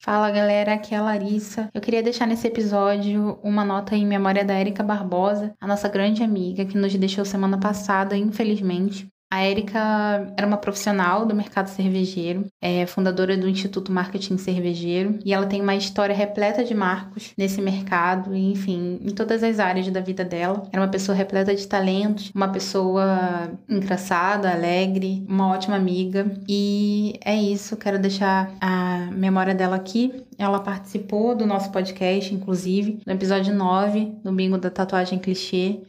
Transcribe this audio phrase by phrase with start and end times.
[0.00, 1.68] Fala galera, aqui é a Larissa.
[1.74, 6.22] Eu queria deixar nesse episódio uma nota em memória da Érica Barbosa, a nossa grande
[6.22, 9.08] amiga que nos deixou semana passada, infelizmente.
[9.30, 15.34] A Érica era uma profissional do mercado cervejeiro, é fundadora do Instituto Marketing Cervejeiro, e
[15.34, 19.86] ela tem uma história repleta de marcos nesse mercado, e, enfim, em todas as áreas
[19.88, 20.62] da vida dela.
[20.72, 26.26] Era uma pessoa repleta de talentos, uma pessoa engraçada, alegre, uma ótima amiga.
[26.48, 30.24] E é isso, quero deixar a memória dela aqui.
[30.38, 35.80] Ela participou do nosso podcast, inclusive, no episódio 9, do Bingo da Tatuagem Clichê.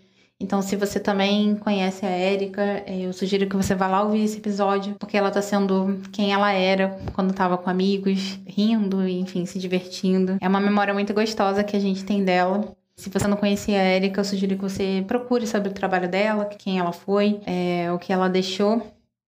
[0.42, 4.24] Então, se você também conhece a Érica, é, eu sugiro que você vá lá ouvir
[4.24, 9.46] esse episódio, porque ela tá sendo quem ela era quando tava com amigos, rindo, enfim,
[9.46, 10.38] se divertindo.
[10.40, 12.74] É uma memória muito gostosa que a gente tem dela.
[12.96, 16.46] Se você não conhecia a Érica, eu sugiro que você procure sobre o trabalho dela,
[16.46, 18.82] quem ela foi, é, o que ela deixou.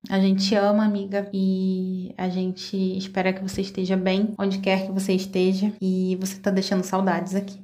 [0.09, 4.91] A gente ama, amiga, e a gente espera que você esteja bem, onde quer que
[4.91, 7.60] você esteja, e você tá deixando saudades aqui.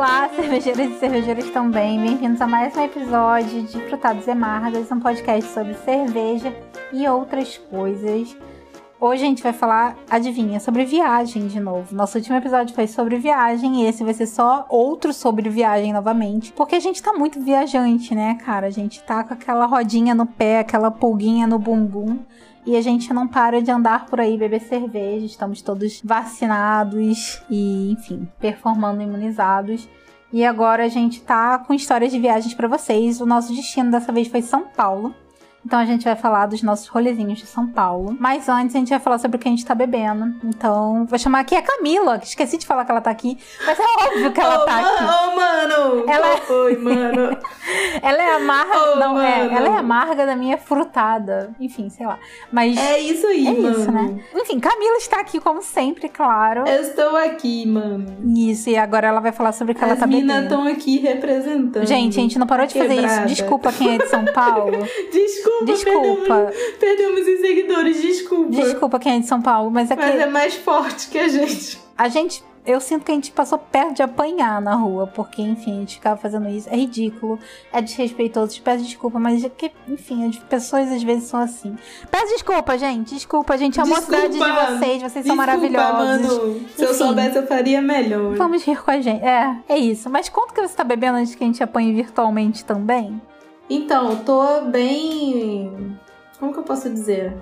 [0.00, 2.00] Olá, cervejeiras e cervejeiros também.
[2.00, 6.56] Bem-vindos a mais um episódio de Frutados e Amargas, um podcast sobre cerveja
[6.90, 8.34] e outras coisas.
[8.98, 11.94] Hoje a gente vai falar, adivinha, sobre viagem de novo.
[11.94, 16.50] Nosso último episódio foi sobre viagem e esse vai ser só outro sobre viagem novamente.
[16.52, 18.68] Porque a gente tá muito viajante, né, cara?
[18.68, 22.20] A gente tá com aquela rodinha no pé, aquela pulguinha no bumbum
[22.66, 27.92] e a gente não para de andar por aí beber cerveja, estamos todos vacinados e,
[27.92, 29.88] enfim, performando imunizados.
[30.32, 33.20] E agora a gente tá com histórias de viagens para vocês.
[33.20, 35.14] O nosso destino dessa vez foi São Paulo.
[35.64, 38.16] Então a gente vai falar dos nossos rolezinhos de São Paulo.
[38.18, 40.34] Mas antes a gente vai falar sobre o que a gente tá bebendo.
[40.44, 43.38] Então, vou chamar aqui a Camila, que esqueci de falar que ela tá aqui.
[43.64, 45.04] Mas é óbvio que ela oh, tá aqui.
[45.04, 46.04] Ô, oh, mano!
[46.08, 46.40] Ela...
[46.64, 47.38] Oi, mano!
[48.02, 48.92] ela é amarga.
[48.92, 49.44] Oh, não, é.
[49.44, 49.56] mano.
[49.56, 51.54] Ela é amarga da minha frutada.
[51.60, 52.18] Enfim, sei lá.
[52.50, 52.76] Mas.
[52.76, 53.70] É isso aí, é mano.
[53.70, 54.20] isso, né?
[54.34, 56.66] Enfim, Camila está aqui, como sempre, claro.
[56.66, 58.06] Eu estou aqui, mano.
[58.36, 60.54] Isso, e agora ela vai falar sobre o que ela As tá minas bebendo.
[60.54, 61.86] estão aqui representando.
[61.86, 63.26] Gente, a gente não parou de fazer Quebrada.
[63.26, 63.26] isso.
[63.26, 64.78] Desculpa quem é de São Paulo.
[65.12, 66.52] Desculpa, Desculpa.
[66.78, 68.50] Perdemos, perdemos os seguidores, desculpa.
[68.50, 71.28] Desculpa quem é de São Paulo, mas é que Mas é mais forte que a
[71.28, 71.78] gente.
[71.96, 72.44] a gente.
[72.66, 75.94] Eu sinto que a gente passou perto de apanhar na rua, porque, enfim, a gente
[75.94, 76.68] ficava fazendo isso.
[76.68, 77.38] É ridículo,
[77.72, 78.60] é desrespeitoso.
[78.60, 81.74] Peço desculpa, mas é que, enfim, as pessoas às vezes são assim.
[82.10, 83.14] Peço desculpa, gente.
[83.14, 83.80] Desculpa, gente.
[83.80, 84.66] A mocidade de Desculpa.
[84.66, 85.98] vocês, vocês Desculpa, são maravilhosos.
[86.38, 86.60] Mano.
[86.76, 86.98] Se eu Enfim.
[86.98, 88.36] soubesse, eu faria melhor.
[88.36, 89.24] Vamos rir com a gente.
[89.24, 90.10] É, é isso.
[90.10, 93.20] Mas quanto que você tá bebendo antes que a gente apanhe virtualmente também?
[93.70, 95.96] Então, tô bem.
[96.38, 97.32] Como que eu posso dizer?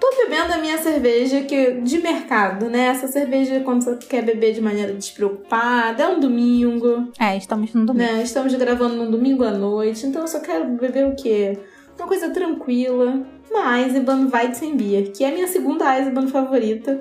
[0.00, 2.86] Tô bebendo a minha cerveja que de mercado, né?
[2.88, 7.84] Essa cerveja quando você quer beber de maneira despreocupada, é um domingo, É, estamos no
[7.86, 8.12] domingo.
[8.12, 8.22] né?
[8.22, 11.58] Estamos gravando num domingo à noite, então eu só quero beber o quê?
[11.98, 16.98] Uma coisa tranquila, uma Eisenbahn Weizenbier, que é a minha segunda Eisenbahn favorita.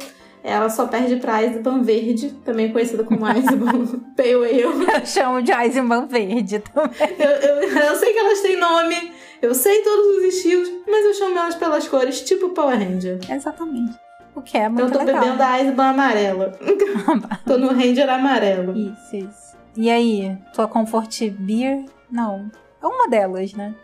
[0.49, 3.85] Ela só perde pra Eisenbahn Verde, também conhecida como Eisenbahn
[4.15, 4.61] Pale Ale.
[4.63, 6.91] Eu chamo de Eisenbahn verde também.
[7.19, 11.13] Eu, eu, eu sei que elas têm nome, eu sei todos os estilos, mas eu
[11.15, 13.19] chamo elas pelas cores, tipo Power Ranger.
[13.29, 13.97] Exatamente.
[14.33, 15.21] O que é Então muito eu tô legal.
[15.23, 16.57] bebendo a Eisenbahn amarela.
[17.45, 18.77] tô no Ranger amarelo.
[18.77, 19.57] Isso, isso.
[19.75, 21.83] E aí, tua Comfort Beer?
[22.09, 22.49] Não.
[22.81, 23.75] É uma delas, né?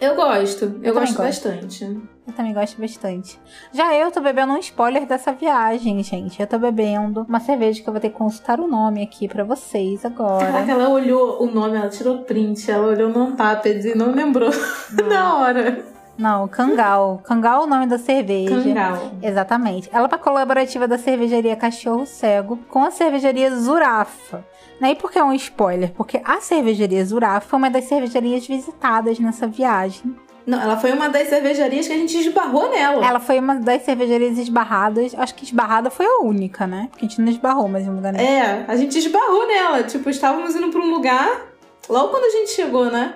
[0.00, 1.48] Eu gosto, eu, Eu gosto gosto.
[1.48, 2.00] bastante.
[2.32, 3.38] Eu também gosto bastante.
[3.74, 6.40] Já eu tô bebendo um spoiler dessa viagem, gente.
[6.40, 9.44] Eu tô bebendo uma cerveja que eu vou ter que consultar o nome aqui pra
[9.44, 10.46] vocês agora.
[10.46, 14.48] Caraca, ela olhou o nome, ela tirou print, ela olhou no Tapped e não lembrou
[15.06, 15.84] na hora.
[16.16, 17.20] Não, Kangal.
[17.22, 18.62] Kangal é o nome da cerveja.
[18.62, 19.12] Cangal.
[19.22, 19.90] Exatamente.
[19.92, 24.42] Ela é uma colaborativa da cervejaria Cachorro Cego com a cervejaria Zurafa.
[24.80, 25.92] E por que é um spoiler?
[25.92, 30.16] Porque a cervejaria Zurafa foi uma das cervejarias visitadas nessa viagem.
[30.46, 33.06] Não, ela foi uma das cervejarias que a gente esbarrou nela.
[33.06, 35.14] Ela foi uma das cervejarias esbarradas.
[35.16, 36.88] Acho que esbarrada foi a única, né?
[36.90, 38.28] Porque a gente não esbarrou, mas em um lugar nenhum.
[38.28, 39.82] É, a gente esbarrou nela.
[39.84, 41.42] Tipo, estávamos indo pra um lugar.
[41.88, 43.14] Logo quando a gente chegou, né?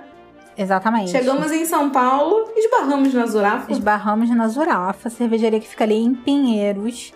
[0.56, 1.10] Exatamente.
[1.10, 3.70] Chegamos em São Paulo, esbarramos na Zurafa.
[3.70, 7.12] Esbarramos na Zurafa, cervejaria que fica ali em Pinheiros.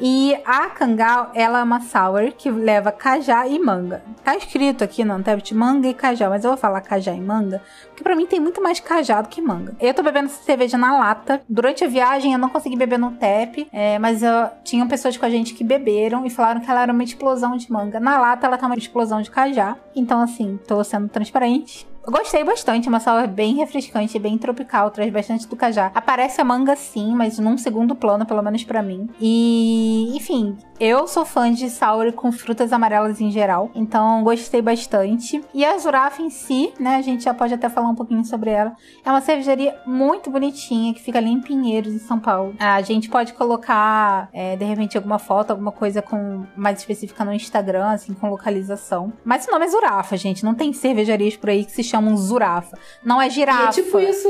[0.00, 4.02] E a Kangal, ela é uma sour que leva cajá e manga.
[4.24, 7.62] Tá escrito aqui no Untapped manga e cajá, mas eu vou falar cajá e manga,
[7.88, 9.74] porque pra mim tem muito mais cajá do que manga.
[9.80, 11.40] Eu tô bebendo essa cerveja na lata.
[11.48, 15.26] Durante a viagem eu não consegui beber no tap, é, mas eu, tinham pessoas com
[15.26, 18.00] a gente que beberam e falaram que ela era uma explosão de manga.
[18.00, 19.76] Na lata ela tá uma explosão de cajá.
[19.94, 21.86] Então assim, tô sendo transparente.
[22.06, 25.90] Gostei bastante, uma sala bem refrescante, bem tropical, traz bastante do cajá.
[25.94, 29.08] Aparece a manga sim, mas num segundo plano, pelo menos para mim.
[29.18, 35.40] E, enfim, eu sou fã de sour com frutas amarelas em geral, então gostei bastante.
[35.54, 38.50] E a Zurafa em si, né, a gente já pode até falar um pouquinho sobre
[38.50, 38.74] ela.
[39.04, 42.54] É uma cervejaria muito bonitinha que fica ali em Pinheiros, em São Paulo.
[42.58, 47.32] A gente pode colocar, é, de repente, alguma foto, alguma coisa com mais específica no
[47.32, 49.12] Instagram, assim, com localização.
[49.24, 50.44] Mas o nome é Zurafa, gente.
[50.44, 52.76] Não tem cervejarias por aí que se chamam Zurafa.
[53.04, 53.62] Não é girafa.
[53.62, 54.28] E é tipo isso.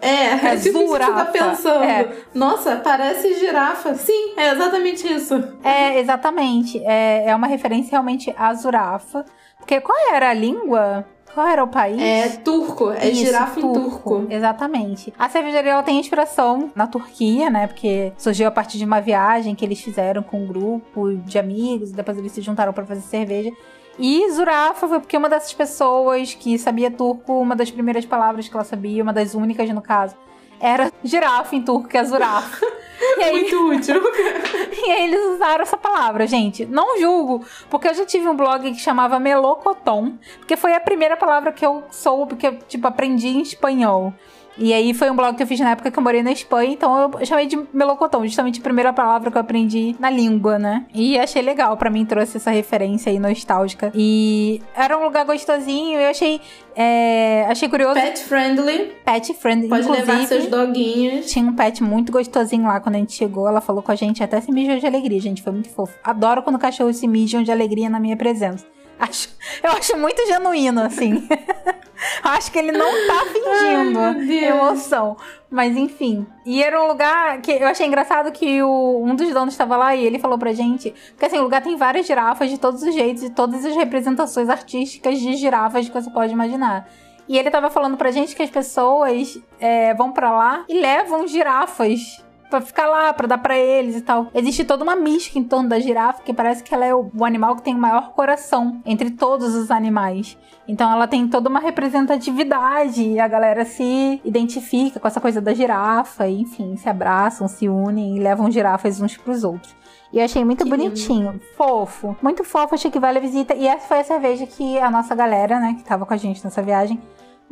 [0.00, 1.22] É, é, é tipo Zurafa.
[1.22, 1.84] isso que você tá pensando.
[1.84, 2.12] É.
[2.34, 3.94] Nossa, parece girafa.
[3.94, 5.34] Sim, é exatamente isso.
[5.62, 6.82] É, exatamente.
[6.84, 9.24] É, é uma referência realmente à Zurafa.
[9.58, 11.06] Porque qual era a língua?
[11.34, 12.00] Qual era o país?
[12.00, 14.26] É turco, é Isso, girafa turco, em turco.
[14.28, 15.14] Exatamente.
[15.18, 17.66] A cervejaria ela tem inspiração na Turquia, né?
[17.66, 21.90] Porque surgiu a partir de uma viagem que eles fizeram com um grupo de amigos,
[21.90, 23.50] e depois eles se juntaram para fazer cerveja.
[23.98, 28.54] E Zurafa foi porque uma dessas pessoas que sabia turco, uma das primeiras palavras que
[28.54, 30.14] ela sabia, uma das únicas no caso,
[30.62, 32.64] era girafa em turco, que é Zurafa.
[33.18, 34.00] E aí, Muito útil.
[34.86, 36.64] e aí eles usaram essa palavra, gente.
[36.64, 41.16] Não julgo, porque eu já tive um blog que chamava Melocoton, porque foi a primeira
[41.16, 44.14] palavra que eu soube, que eu, tipo, aprendi em espanhol.
[44.56, 46.72] E aí foi um blog que eu fiz na época que eu morei na Espanha,
[46.72, 50.84] então eu chamei de melocotão, justamente a primeira palavra que eu aprendi na língua, né?
[50.94, 53.90] E achei legal, para mim trouxe essa referência aí nostálgica.
[53.94, 56.40] E era um lugar gostosinho, eu achei
[56.74, 57.94] é, achei curioso.
[57.94, 58.92] Pet friendly.
[59.04, 59.68] Pet friendly.
[59.68, 61.30] Pode levar seus doguinhos.
[61.30, 63.46] Tinha um pet muito gostosinho lá quando a gente chegou.
[63.46, 65.42] Ela falou com a gente, até se mijou de alegria, gente.
[65.42, 65.94] Foi muito fofo.
[66.02, 68.64] Adoro quando cachorros se mijam de alegria na minha presença.
[69.02, 69.30] Acho,
[69.64, 71.28] eu acho muito genuíno, assim.
[72.22, 75.16] acho que ele não tá fingindo Ai, emoção.
[75.50, 76.24] Mas enfim.
[76.46, 79.96] E era um lugar que eu achei engraçado que o, um dos donos estava lá
[79.96, 80.94] e ele falou pra gente.
[81.10, 84.48] Porque assim, o lugar tem várias girafas de todos os jeitos e todas as representações
[84.48, 86.88] artísticas de girafas que você pode imaginar.
[87.28, 91.26] E ele tava falando pra gente que as pessoas é, vão para lá e levam
[91.26, 92.22] girafas
[92.52, 94.28] pra ficar lá, pra dar pra eles e tal.
[94.34, 97.24] Existe toda uma mística em torno da girafa, que parece que ela é o, o
[97.24, 100.36] animal que tem o maior coração entre todos os animais.
[100.68, 105.54] Então ela tem toda uma representatividade e a galera se identifica com essa coisa da
[105.54, 109.74] girafa, e, enfim, se abraçam, se unem e levam girafas uns pros outros.
[110.12, 111.44] E eu achei muito que bonitinho, lindo.
[111.56, 113.54] fofo, muito fofo, achei que vale a visita.
[113.54, 116.44] E essa foi a cerveja que a nossa galera, né, que tava com a gente
[116.44, 117.00] nessa viagem,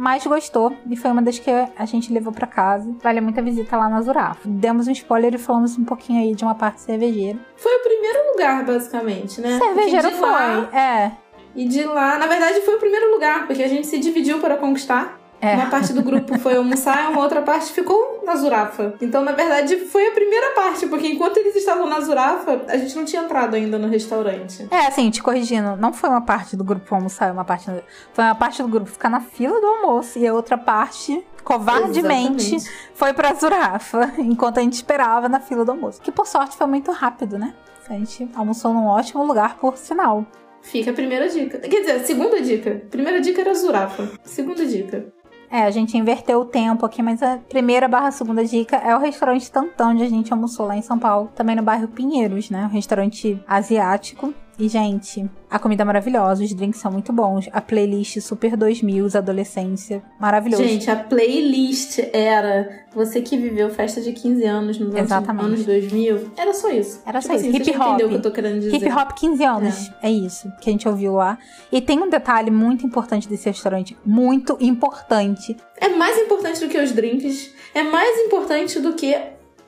[0.00, 2.90] mais gostou e foi uma das que a gente levou para casa.
[3.02, 4.40] Vale muito a visita lá na Zurafa.
[4.46, 7.38] Demos um spoiler e falamos um pouquinho aí de uma parte cervejeira.
[7.54, 9.58] Foi o primeiro lugar, basicamente, né?
[9.58, 11.12] Cervejeiro foi, lá, é.
[11.54, 14.56] E de lá, na verdade, foi o primeiro lugar, porque a gente se dividiu para
[14.56, 15.19] conquistar.
[15.40, 15.54] É.
[15.54, 18.94] Uma parte do grupo foi almoçar, uma outra parte ficou na Zurafa.
[19.00, 22.94] Então, na verdade, foi a primeira parte, porque enquanto eles estavam na Zurafa, a gente
[22.94, 24.68] não tinha entrado ainda no restaurante.
[24.70, 27.70] É, assim, te corrigindo, não foi uma parte do grupo almoçar, uma parte.
[28.12, 32.54] Foi uma parte do grupo ficar na fila do almoço e a outra parte covardemente
[32.56, 32.90] Exatamente.
[32.94, 36.02] foi pra Zurafa, enquanto a gente esperava na fila do almoço.
[36.02, 37.54] Que por sorte foi muito rápido, né?
[37.88, 40.24] A gente almoçou num ótimo lugar, por sinal.
[40.62, 41.58] Fica a primeira dica.
[41.58, 42.82] Quer dizer, a segunda dica.
[42.90, 44.10] Primeira dica era Zurafa.
[44.22, 45.06] Segunda dica.
[45.50, 49.00] É, a gente inverteu o tempo aqui, mas a primeira barra segunda dica é o
[49.00, 52.64] restaurante Tantão, onde a gente almoçou lá em São Paulo, também no bairro Pinheiros, né?
[52.66, 54.32] Um restaurante asiático.
[54.60, 57.48] E, gente, a comida é maravilhosa, os drinks são muito bons.
[57.50, 60.62] A playlist Super 2000, adolescência, maravilhoso.
[60.62, 65.46] Gente, a playlist era você que viveu festa de 15 anos nos Exatamente.
[65.46, 66.32] anos 2000.
[66.36, 67.00] Era só isso.
[67.06, 67.70] Era tipo só assim, isso.
[67.70, 67.94] Hip hop.
[67.94, 68.76] o que eu tô querendo dizer.
[68.76, 69.90] Hip hop 15 anos.
[70.02, 70.08] É.
[70.08, 71.38] é isso que a gente ouviu lá.
[71.72, 73.96] E tem um detalhe muito importante desse restaurante.
[74.04, 75.56] Muito importante.
[75.78, 77.54] É mais importante do que os drinks.
[77.74, 79.16] É mais importante do que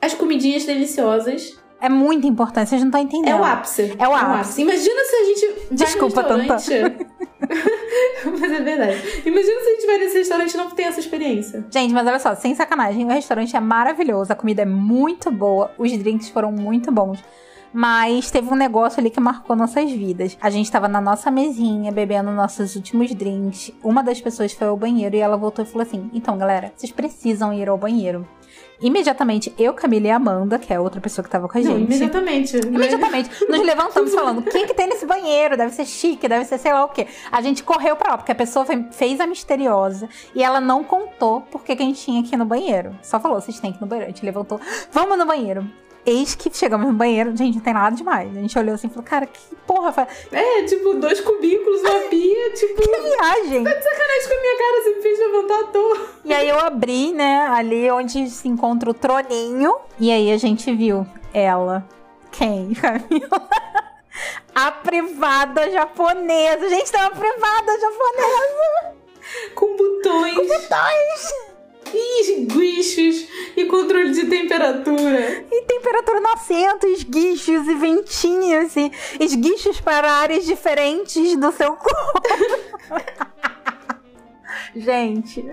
[0.03, 3.34] as comidinhas deliciosas é muito importante, vocês não estão entendendo.
[3.34, 3.96] É o ápice.
[3.98, 4.24] É o ápice.
[4.24, 4.62] É o ápice.
[4.62, 5.74] Imagina se a gente.
[5.74, 6.56] Desculpa, Tantã.
[8.39, 9.22] mas é verdade.
[9.27, 11.67] Imagina se a gente vai nesse restaurante e não tem essa experiência.
[11.69, 15.72] Gente, mas olha só, sem sacanagem, o restaurante é maravilhoso, a comida é muito boa,
[15.77, 17.19] os drinks foram muito bons.
[17.72, 20.36] Mas teve um negócio ali que marcou nossas vidas.
[20.41, 23.72] A gente tava na nossa mesinha, bebendo nossos últimos drinks.
[23.82, 26.93] Uma das pessoas foi ao banheiro e ela voltou e falou assim: Então, galera, vocês
[26.93, 28.26] precisam ir ao banheiro.
[28.82, 31.72] Imediatamente, eu, Camila e Amanda, que é outra pessoa que tava com a gente.
[31.72, 32.56] Não, imediatamente.
[32.56, 32.62] Né?
[32.67, 33.31] Imediatamente.
[33.48, 35.56] Nos levantamos falando: quem que tem nesse banheiro?
[35.56, 37.06] Deve ser chique, deve ser sei lá o quê.
[37.31, 41.43] A gente correu pra lá, porque a pessoa fez a misteriosa e ela não contou
[41.43, 42.96] porque que a gente tinha aqui no banheiro.
[43.02, 44.10] Só falou: vocês têm que ir no banheiro.
[44.10, 44.60] A gente levantou:
[44.91, 45.64] vamos no banheiro.
[46.05, 48.37] Eis que chegamos no banheiro, gente, não tem nada demais.
[48.37, 50.09] A gente olhou assim e falou, cara, que porra.
[50.32, 52.75] É, tipo, dois cubículos, uma pia, tipo.
[52.82, 53.63] que viagem!
[53.63, 56.06] Tá de sacanagem com a minha cara, você me fez levantar à toa.
[56.25, 59.77] E aí eu abri, né, ali onde se encontra o troninho.
[60.01, 61.87] E aí a gente viu ela.
[62.32, 63.49] Quem, Camila?
[64.55, 66.69] a privada japonesa.
[66.69, 68.97] Gente, tem uma privada japonesa!
[69.55, 70.35] Com botões.
[70.35, 71.52] Com botões!
[71.94, 75.44] E esguichos e controle de temperatura.
[75.51, 82.22] E temperatura no assento, esguichos e ventinhos e esguichos para áreas diferentes do seu corpo.
[84.75, 85.44] Gente,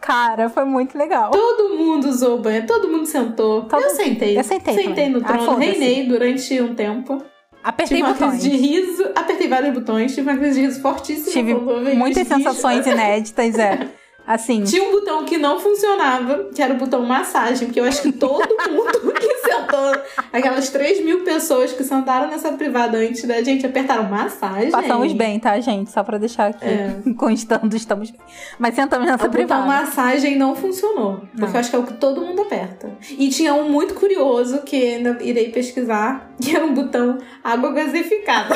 [0.00, 1.30] cara, foi muito legal.
[1.30, 3.62] Todo mundo usou banho, todo mundo sentou.
[3.64, 4.38] Todo- Eu sentei.
[4.38, 5.08] Eu sentei Sentei também.
[5.10, 5.66] no Ah, trono, foda-se.
[5.70, 7.22] reinei durante um tempo.
[7.64, 8.40] Apertei Tive uma botões.
[8.42, 11.32] crise de riso, apertei vários botões, tive uma crise de riso fortíssima.
[11.32, 11.54] Tive
[11.96, 13.88] muitas sensações inéditas, é.
[14.26, 18.02] Assim, Tinha um botão que não funcionava, que era o botão massagem, porque eu acho
[18.02, 19.92] que todo mundo que sentou,
[20.32, 24.70] aquelas 3 mil pessoas que sentaram nessa privada antes da gente apertaram massagem.
[24.72, 25.90] passamos bem, tá, gente?
[25.92, 26.96] Só pra deixar aqui É.
[27.16, 28.20] constando, estamos bem.
[28.58, 29.66] Mas sentamos nessa O botão privada.
[29.66, 31.18] massagem não funcionou.
[31.30, 31.52] Porque Não.
[31.52, 32.90] eu acho que é o que todo mundo aperta.
[33.10, 38.54] E tinha um muito curioso que ainda irei pesquisar, que era um botão água gasificada.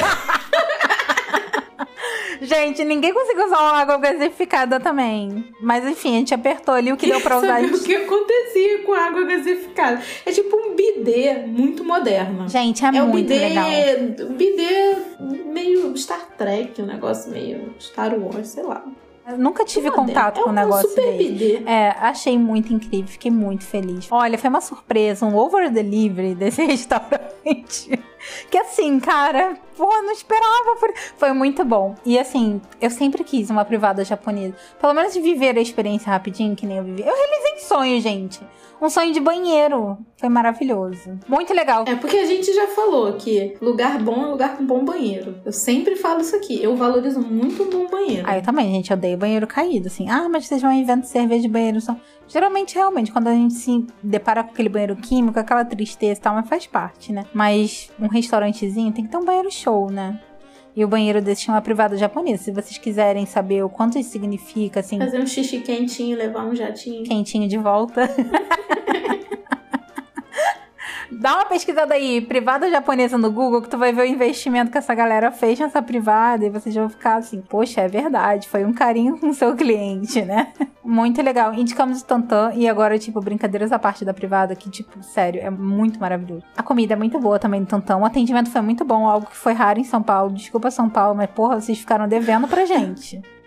[2.41, 5.45] Gente, ninguém conseguiu usar uma água gasificada também.
[5.61, 7.57] Mas enfim, a gente apertou ali o que deu pra usar.
[7.59, 10.01] a Saber o que acontecia com a água gasificada.
[10.25, 12.49] É tipo um bidê muito moderno.
[12.49, 13.69] Gente, é, É um muito bidê, legal.
[14.31, 14.97] um bidê
[15.47, 18.85] meio Star Trek, um negócio meio Star Wars, sei lá.
[19.29, 21.19] Eu nunca tive contato é com um negócio super desse.
[21.31, 21.63] bidê.
[21.67, 24.09] É, achei muito incrível, fiquei muito feliz.
[24.11, 27.91] Olha, foi uma surpresa, um over delivery desse restaurante.
[28.51, 30.77] Que assim, cara, pô, não esperava.
[30.79, 30.93] Por...
[31.17, 31.95] Foi muito bom.
[32.05, 34.55] E assim, eu sempre quis uma privada japonesa.
[34.81, 37.03] Pelo menos viver a experiência rapidinho, que nem eu vivi.
[37.03, 38.41] Eu realizei sonho, gente.
[38.81, 39.99] Um sonho de banheiro.
[40.17, 41.19] Foi maravilhoso.
[41.29, 41.85] Muito legal.
[41.87, 45.37] É porque a gente já falou que lugar bom é lugar com bom banheiro.
[45.45, 46.63] Eu sempre falo isso aqui.
[46.63, 48.25] Eu valorizo muito um bom banheiro.
[48.27, 50.09] Ah, eu também, gente, eu odeio banheiro caído, assim.
[50.09, 51.81] Ah, mas vocês vão inventando cerveja de banheiro.
[51.81, 52.01] São...
[52.27, 56.35] Geralmente, realmente, quando a gente se depara com aquele banheiro químico, aquela tristeza e tal,
[56.35, 57.27] mas faz parte, né?
[57.35, 60.21] Mas um restaurantezinho tem que ter um banheiro show, né?
[60.75, 62.45] E o banheiro desse chama privada japonesa.
[62.45, 66.55] Se vocês quiserem saber o quanto isso significa, assim, Fazer um xixi quentinho, levar um
[66.55, 67.03] jatinho.
[67.05, 68.09] quentinho de volta.
[71.13, 74.79] Dá uma pesquisada aí, privada japonesa no Google, que tu vai ver o investimento que
[74.79, 78.73] essa galera fez nessa privada e vocês vão ficar assim, poxa, é verdade, foi um
[78.73, 80.53] carinho com seu cliente, né?
[80.85, 81.53] Muito legal.
[81.53, 85.51] Indicamos o Tantan e agora, tipo, brincadeiras à parte da privada, que, tipo, sério, é
[85.51, 86.43] muito maravilhoso.
[86.57, 89.37] A comida é muito boa também do Tantan, o atendimento foi muito bom, algo que
[89.37, 90.33] foi raro em São Paulo.
[90.33, 93.21] Desculpa, São Paulo, mas, porra, vocês ficaram devendo pra gente.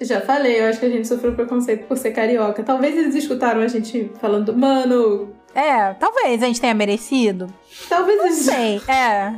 [0.00, 2.62] Já falei, eu acho que a gente sofreu preconceito por ser carioca.
[2.62, 5.39] Talvez eles escutaram a gente falando, mano.
[5.54, 7.46] É, talvez a gente tenha merecido.
[7.88, 8.38] Talvez Não eles.
[8.38, 9.34] sei, é.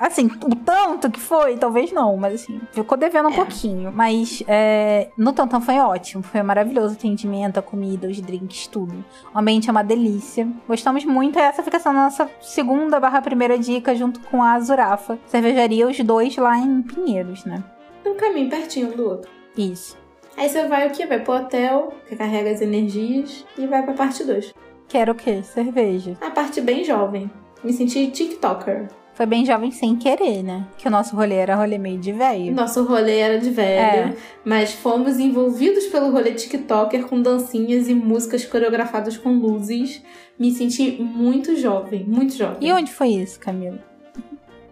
[0.00, 3.34] Assim, o tanto que foi, talvez não, mas assim, ficou devendo um É.
[3.34, 3.90] pouquinho.
[3.92, 9.04] Mas é, no Tantan foi ótimo, foi maravilhoso o atendimento, a comida, os drinks, tudo.
[9.34, 10.46] O ambiente é uma delícia.
[10.68, 14.52] Gostamos muito, e essa fica sendo a nossa segunda barra primeira dica, junto com a
[14.52, 15.18] Azurafa.
[15.26, 17.64] Cervejaria, os dois lá em Pinheiros, né?
[18.06, 19.28] Um caminho pertinho do outro.
[19.56, 19.96] Isso.
[20.36, 21.06] Aí você vai o quê?
[21.06, 24.54] Vai pro hotel, recarrega as energias e vai pra parte 2.
[24.88, 25.42] Quero o quê?
[25.42, 26.16] Cerveja.
[26.20, 27.30] A parte bem jovem.
[27.62, 28.88] Me senti TikToker.
[29.14, 30.64] Foi bem jovem sem querer, né?
[30.78, 32.54] Que o nosso rolê era rolê meio de velho.
[32.54, 34.16] Nosso rolê era de velho, É.
[34.44, 40.00] mas fomos envolvidos pelo rolê TikToker com dancinhas e músicas coreografadas com luzes.
[40.38, 42.58] Me senti muito jovem, muito jovem.
[42.60, 43.78] E onde foi isso, Camila?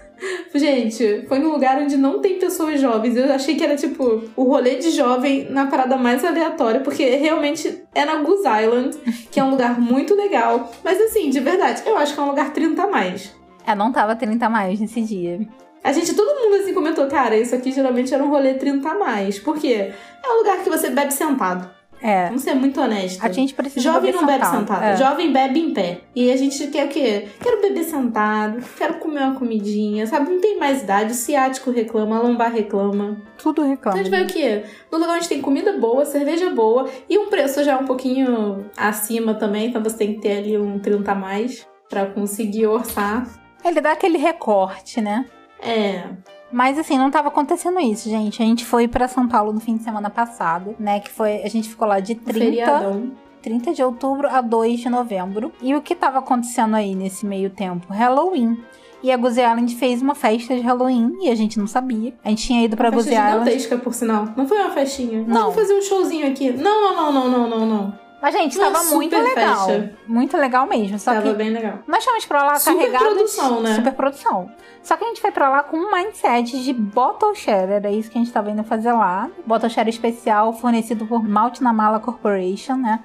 [0.55, 3.17] Gente, foi num lugar onde não tem pessoas jovens.
[3.17, 7.83] Eu achei que era tipo o rolê de jovem na parada mais aleatória, porque realmente
[7.95, 8.97] é na Goose Island,
[9.31, 10.73] que é um lugar muito legal.
[10.83, 13.35] Mas assim, de verdade, eu acho que é um lugar 30 a mais.
[13.67, 15.41] É, não tava 30 a mais nesse dia.
[15.83, 18.99] A gente, todo mundo assim comentou, cara, isso aqui geralmente era um rolê 30 a
[18.99, 19.39] mais.
[19.39, 19.93] Por quê?
[20.25, 21.76] É um lugar que você bebe sentado.
[22.01, 22.27] É.
[22.27, 23.23] Vamos ser muito honestos.
[23.25, 24.59] A gente precisa Jovem não bebe sentado.
[24.59, 24.97] sentado, É.
[24.97, 26.01] jovem bebe em pé.
[26.15, 27.29] E a gente quer o quê?
[27.41, 30.31] Quero beber sentado, quero comer uma comidinha, sabe?
[30.31, 33.23] Não tem mais idade, o ciático reclama, a lombar reclama.
[33.39, 33.99] Tudo Então reclama.
[33.99, 34.65] a gente vai o quê?
[34.93, 39.35] No lugar onde tem comida boa, cerveja boa e um preço já um pouquinho acima
[39.35, 43.27] também, então você tem que ter ali um 30 a mais pra conseguir orçar.
[43.65, 45.25] Ele dá aquele recorte, né?
[45.61, 46.05] É,
[46.51, 48.43] Mas assim, não tava acontecendo isso, gente.
[48.43, 51.01] A gente foi pra São Paulo no fim de semana passado, né?
[51.01, 51.43] Que foi.
[51.43, 53.13] A gente ficou lá de um 30, feriadão.
[53.43, 55.53] 30 de outubro a 2 de novembro.
[55.61, 57.93] E o que tava acontecendo aí nesse meio tempo?
[57.93, 58.59] Halloween.
[59.03, 62.15] E a Goose Island fez uma festa de Halloween e a gente não sabia.
[62.25, 63.33] A gente tinha ido pra Uma Goose Island.
[63.33, 64.29] gigantesca, por sinal.
[64.37, 65.23] Não foi uma festinha.
[65.27, 65.43] Não.
[65.43, 66.51] Vamos fazer um showzinho aqui.
[66.51, 68.06] Não, não, não, não, não, não, não.
[68.21, 69.67] Mas, gente, Uma tava muito legal.
[69.67, 69.93] festa.
[70.07, 70.99] Muito legal mesmo.
[70.99, 71.81] Só Tava que bem legal.
[71.87, 73.07] nós fomos pra lá Super carregados.
[73.09, 73.75] produção, né?
[73.75, 74.51] Super produção.
[74.83, 77.73] Só que a gente foi pra lá com um mindset de bottle share.
[77.73, 79.29] Era isso que a gente tava indo fazer lá.
[79.45, 83.01] Bottle share especial fornecido por Malt na Mala Corporation, né?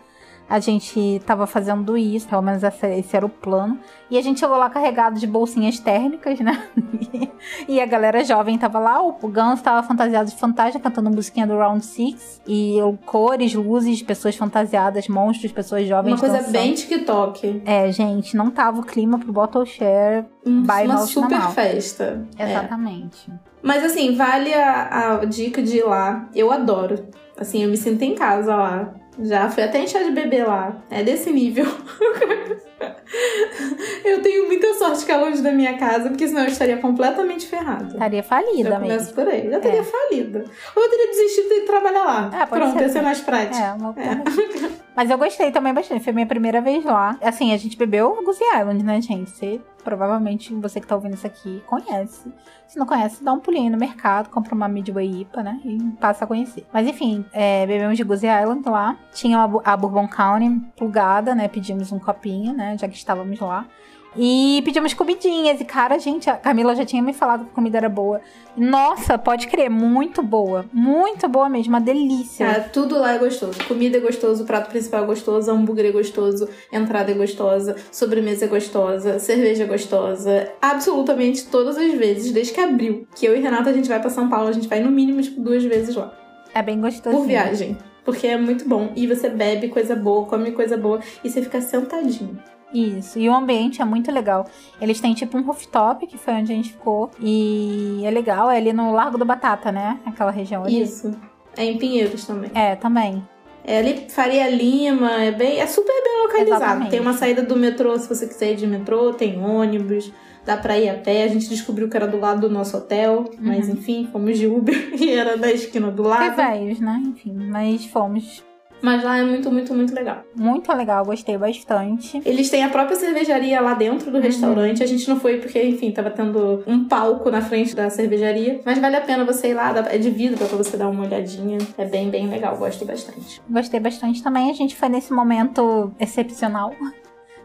[0.52, 3.80] A gente tava fazendo isso, pelo menos esse era o plano.
[4.10, 6.68] E a gente chegou lá carregado de bolsinhas térmicas, né?
[7.70, 11.56] e a galera jovem tava lá, o Gans tava fantasiado de fantasma, cantando musiquinha do
[11.56, 12.42] Round Six.
[12.46, 16.16] E cores, luzes, pessoas fantasiadas, monstros, pessoas jovens.
[16.16, 16.52] Uma coisa dançando.
[16.52, 17.62] bem TikTok.
[17.64, 21.52] É, gente, não tava o clima pro Bottle Share by Uma super Namal.
[21.54, 22.28] festa.
[22.38, 22.52] É.
[22.52, 23.32] Exatamente.
[23.64, 26.28] Mas assim, vale a, a dica de ir lá.
[26.36, 27.08] Eu adoro.
[27.40, 28.94] Assim, eu me sinto em casa lá.
[29.20, 30.82] Já fui até em chá de bebê lá.
[30.90, 31.66] É desse nível.
[34.06, 37.48] eu tenho muita sorte que é longe da minha casa, porque senão eu estaria completamente
[37.48, 37.94] ferrada.
[37.94, 38.88] Estaria falida Eu mesmo.
[38.88, 39.50] começo por aí.
[39.50, 40.46] Já teria falida.
[40.76, 42.32] Ou eu teria desistido de trabalhar lá.
[42.42, 43.04] É, Pronto, ser ia ser também.
[43.04, 43.64] mais prático.
[43.64, 44.70] É, uma alternativa.
[44.96, 46.04] Mas eu gostei também bastante.
[46.04, 47.18] Foi minha primeira vez lá.
[47.22, 49.30] Assim, a gente bebeu Goose Island, né, gente?
[49.30, 52.32] Você, provavelmente, você que tá ouvindo isso aqui, conhece.
[52.68, 55.62] Se não conhece, dá um pulinho no mercado, compra uma Midway IPA, né?
[55.66, 56.66] E passa a conhecer.
[56.72, 58.98] Mas enfim, é, bebemos de Goose Island lá.
[59.14, 61.48] Tinha a Bourbon County plugada, né?
[61.48, 62.78] Pedimos um copinho, né?
[62.78, 63.68] Já que estávamos lá.
[64.16, 65.62] E pedimos comidinhas.
[65.62, 68.22] E, cara, gente, a Camila já tinha me falado que a comida era boa.
[68.58, 70.66] Nossa, pode crer, muito boa.
[70.74, 72.46] Muito boa mesmo, uma delícia.
[72.46, 73.64] Cara, tudo lá é gostoso.
[73.66, 78.48] Comida é gostoso, prato principal é gostoso, hambúrguer é gostoso, entrada é gostosa, sobremesa é
[78.48, 80.52] gostosa, cerveja é gostosa.
[80.62, 83.08] Absolutamente todas as vezes, desde que abriu.
[83.16, 85.22] Que eu e Renata a gente vai pra São Paulo, a gente vai no mínimo,
[85.22, 86.14] tipo, duas vezes lá.
[86.54, 87.16] É bem gostoso.
[87.16, 87.78] Por viagem.
[88.04, 88.92] Porque é muito bom.
[88.96, 92.38] E você bebe coisa boa, come coisa boa e você fica sentadinho.
[92.74, 94.46] Isso, e o ambiente é muito legal.
[94.80, 97.12] Eles têm tipo um rooftop, que foi onde a gente ficou.
[97.20, 100.00] E é legal, é ali no Largo da Batata, né?
[100.06, 100.82] Aquela região ali.
[100.82, 101.12] Isso.
[101.58, 102.50] É em Pinheiros também.
[102.54, 103.24] É, também.
[103.64, 105.60] É ali, Faria Lima, é bem.
[105.60, 106.64] É super bem localizado.
[106.64, 106.92] Exatamente.
[106.92, 110.12] Tem uma saída do metrô, se você quiser ir de metrô, tem ônibus,
[110.46, 111.24] dá pra ir a pé.
[111.24, 114.76] A gente descobriu que era do lado do nosso hotel, mas enfim, fomos de Uber
[115.00, 116.36] e era da esquina do lado.
[116.36, 117.02] velhos, né?
[117.06, 118.44] Enfim, mas fomos.
[118.82, 120.24] Mas lá é muito, muito, muito legal.
[120.36, 122.22] Muito legal, gostei bastante.
[122.26, 124.14] Eles têm a própria cervejaria lá dentro Uhum.
[124.14, 124.84] do restaurante.
[124.84, 128.60] A gente não foi porque, enfim, tava tendo um palco na frente da cervejaria.
[128.66, 131.58] Mas vale a pena você ir lá, é de vidro pra você dar uma olhadinha.
[131.78, 133.42] É bem, bem legal, gosto bastante.
[133.50, 134.50] Gostei bastante também.
[134.50, 136.74] A gente foi nesse momento excepcional,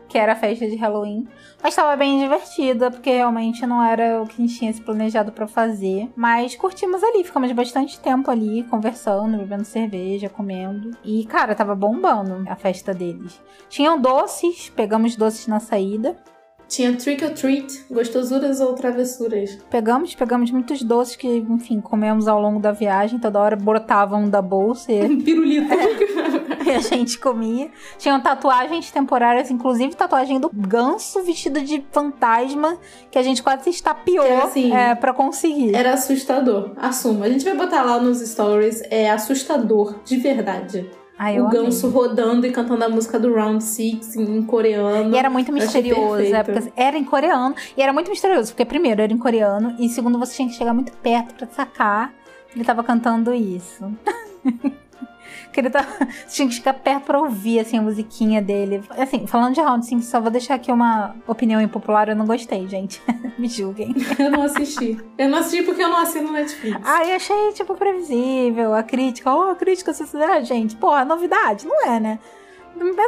[0.08, 1.26] que era a festa de Halloween.
[1.62, 5.32] Mas estava bem divertida, porque realmente não era o que a gente tinha se planejado
[5.32, 6.08] pra fazer.
[6.14, 10.90] Mas curtimos ali, ficamos bastante tempo ali, conversando, bebendo cerveja, comendo.
[11.04, 13.40] E, cara, tava bombando a festa deles.
[13.68, 16.16] Tinham doces, pegamos doces na saída.
[16.68, 19.56] Tinha trick or treat, gostosuras ou travessuras.
[19.70, 23.20] Pegamos, pegamos muitos doces que, enfim, comemos ao longo da viagem.
[23.20, 25.68] Toda hora brotavam da bolsa e Pirulito.
[26.66, 27.70] e a gente comia.
[27.98, 32.78] Tinham tatuagens temporárias, inclusive tatuagem do ganso vestido de fantasma,
[33.10, 35.74] que a gente quase se estapeou Era assim, é, pra conseguir.
[35.74, 36.72] Era assustador.
[36.76, 37.24] Assumo.
[37.24, 38.82] A gente vai botar lá nos stories.
[38.90, 40.90] É assustador, de verdade.
[41.18, 41.62] Ai, eu o amei.
[41.62, 45.14] ganso rodando e cantando a música do Round Six em, coreano.
[45.14, 47.54] E era muito misterioso, é, porque era em coreano.
[47.76, 50.74] E era muito misterioso, porque primeiro era em coreano, e segundo você tinha que chegar
[50.74, 52.12] muito perto pra sacar
[52.50, 53.90] que ele tava cantando isso.
[55.56, 55.88] que ele tava.
[56.26, 58.82] Você tinha que chegar perto pra ouvir assim, a musiquinha dele.
[58.90, 62.68] Assim, falando de Round 5, só vou deixar aqui uma opinião impopular, eu não gostei,
[62.68, 63.00] gente.
[63.38, 63.94] Me julguem.
[64.18, 64.98] Eu não assisti.
[65.16, 66.78] Eu não assisti porque eu não assino Netflix.
[66.84, 68.74] Ai, achei, tipo, previsível.
[68.74, 70.76] A crítica, ó, a crítica social, gente.
[70.76, 72.18] Porra, novidade, não é, né?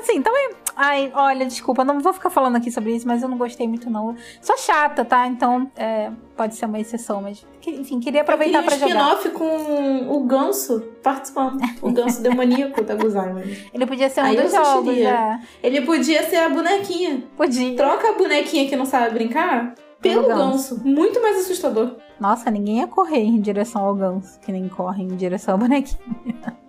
[0.00, 0.50] Assim, também.
[0.76, 3.90] Ai, olha, desculpa, não vou ficar falando aqui sobre isso, mas eu não gostei muito,
[3.90, 4.14] não.
[4.40, 5.26] Sou chata, tá?
[5.26, 9.14] Então, é, pode ser uma exceção, mas, enfim, queria aproveitar pra queria um jogar.
[9.16, 11.60] spin-off com o ganso participando.
[11.82, 13.42] O ganso demoníaco da Guzaiman.
[13.74, 15.40] Ele podia ser um Aí dos jogos, é.
[15.62, 17.24] Ele podia ser a bonequinha.
[17.36, 17.76] Podia.
[17.76, 20.76] Troca a bonequinha que não sabe brincar pelo Pelo ganso.
[20.76, 20.86] ganso.
[20.88, 21.96] Muito mais assustador.
[22.20, 25.98] Nossa, ninguém ia correr em direção ao ganso, que nem corre em direção ao bonequinho.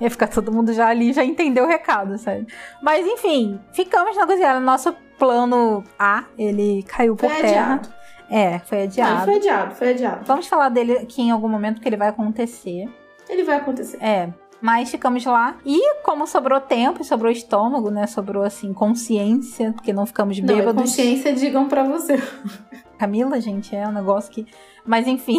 [0.00, 2.46] Ia ficar todo mundo já ali, já entendeu o recado, sabe?
[2.82, 4.58] Mas enfim, ficamos na cozinha.
[4.60, 7.74] Nosso plano A, ele caiu por Foi terra.
[7.74, 7.94] adiado.
[8.30, 9.24] É, foi Não, adiado.
[9.24, 10.24] foi adiado, foi adiado.
[10.24, 12.88] Vamos falar dele aqui em algum momento, que ele vai acontecer.
[13.28, 13.98] Ele vai acontecer.
[14.02, 14.30] É.
[14.60, 15.56] Mas ficamos lá.
[15.64, 18.06] E como sobrou tempo e sobrou estômago, né?
[18.06, 20.82] Sobrou, assim, consciência, porque não ficamos Não, é bêbados.
[20.82, 22.16] consciência, digam pra você.
[22.98, 24.46] Camila, gente, é um negócio que.
[24.86, 25.38] Mas enfim,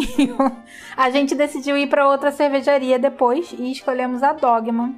[0.96, 4.92] a gente decidiu ir pra outra cervejaria depois e escolhemos a Dogma.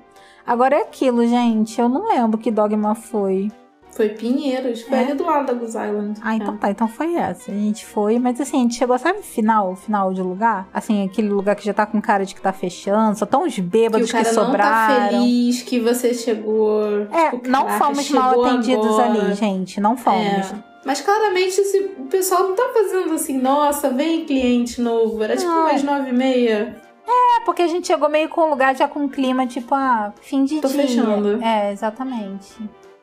[0.46, 1.78] Agora é aquilo, gente.
[1.78, 3.50] Eu não lembro que Dogma foi.
[3.90, 5.00] Foi Pinheiros, foi É?
[5.02, 6.20] ali do lado da Goose Island.
[6.22, 6.56] Ah, então É.
[6.56, 7.50] tá, então foi essa.
[7.50, 10.68] A gente foi, mas assim, a gente chegou, sabe, final, final de lugar?
[10.72, 13.54] Assim, aquele lugar que já tá com cara de que tá fechando, só tão uns
[13.56, 15.08] Que bêbados o que, cara não tá sobraram.
[15.20, 16.82] feliz que você chegou.
[17.12, 19.04] É, tipo, não caraca, fomos mal atendidos agora.
[19.24, 19.80] ali, gente.
[19.80, 20.52] Não fomos.
[20.52, 20.67] É.
[20.84, 25.22] Mas claramente esse, o pessoal não tá fazendo assim, nossa, vem cliente novo.
[25.22, 26.76] Era tipo umas nove e meia.
[27.06, 30.12] É, porque a gente chegou meio com o lugar já com um clima, tipo, ah,
[30.20, 30.82] fim de Tô dia.
[30.82, 31.42] fechando.
[31.42, 32.54] É, exatamente.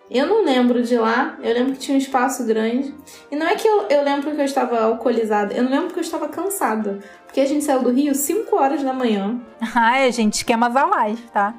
[0.09, 2.93] Eu não lembro de lá, eu lembro que tinha um espaço grande.
[3.31, 5.97] E não é que eu, eu lembro que eu estava alcoolizada, eu não lembro que
[5.97, 6.99] eu estava cansada.
[7.25, 9.39] Porque a gente saiu do Rio 5 horas da manhã.
[9.73, 11.55] Ai, gente, esquemas a live, tá?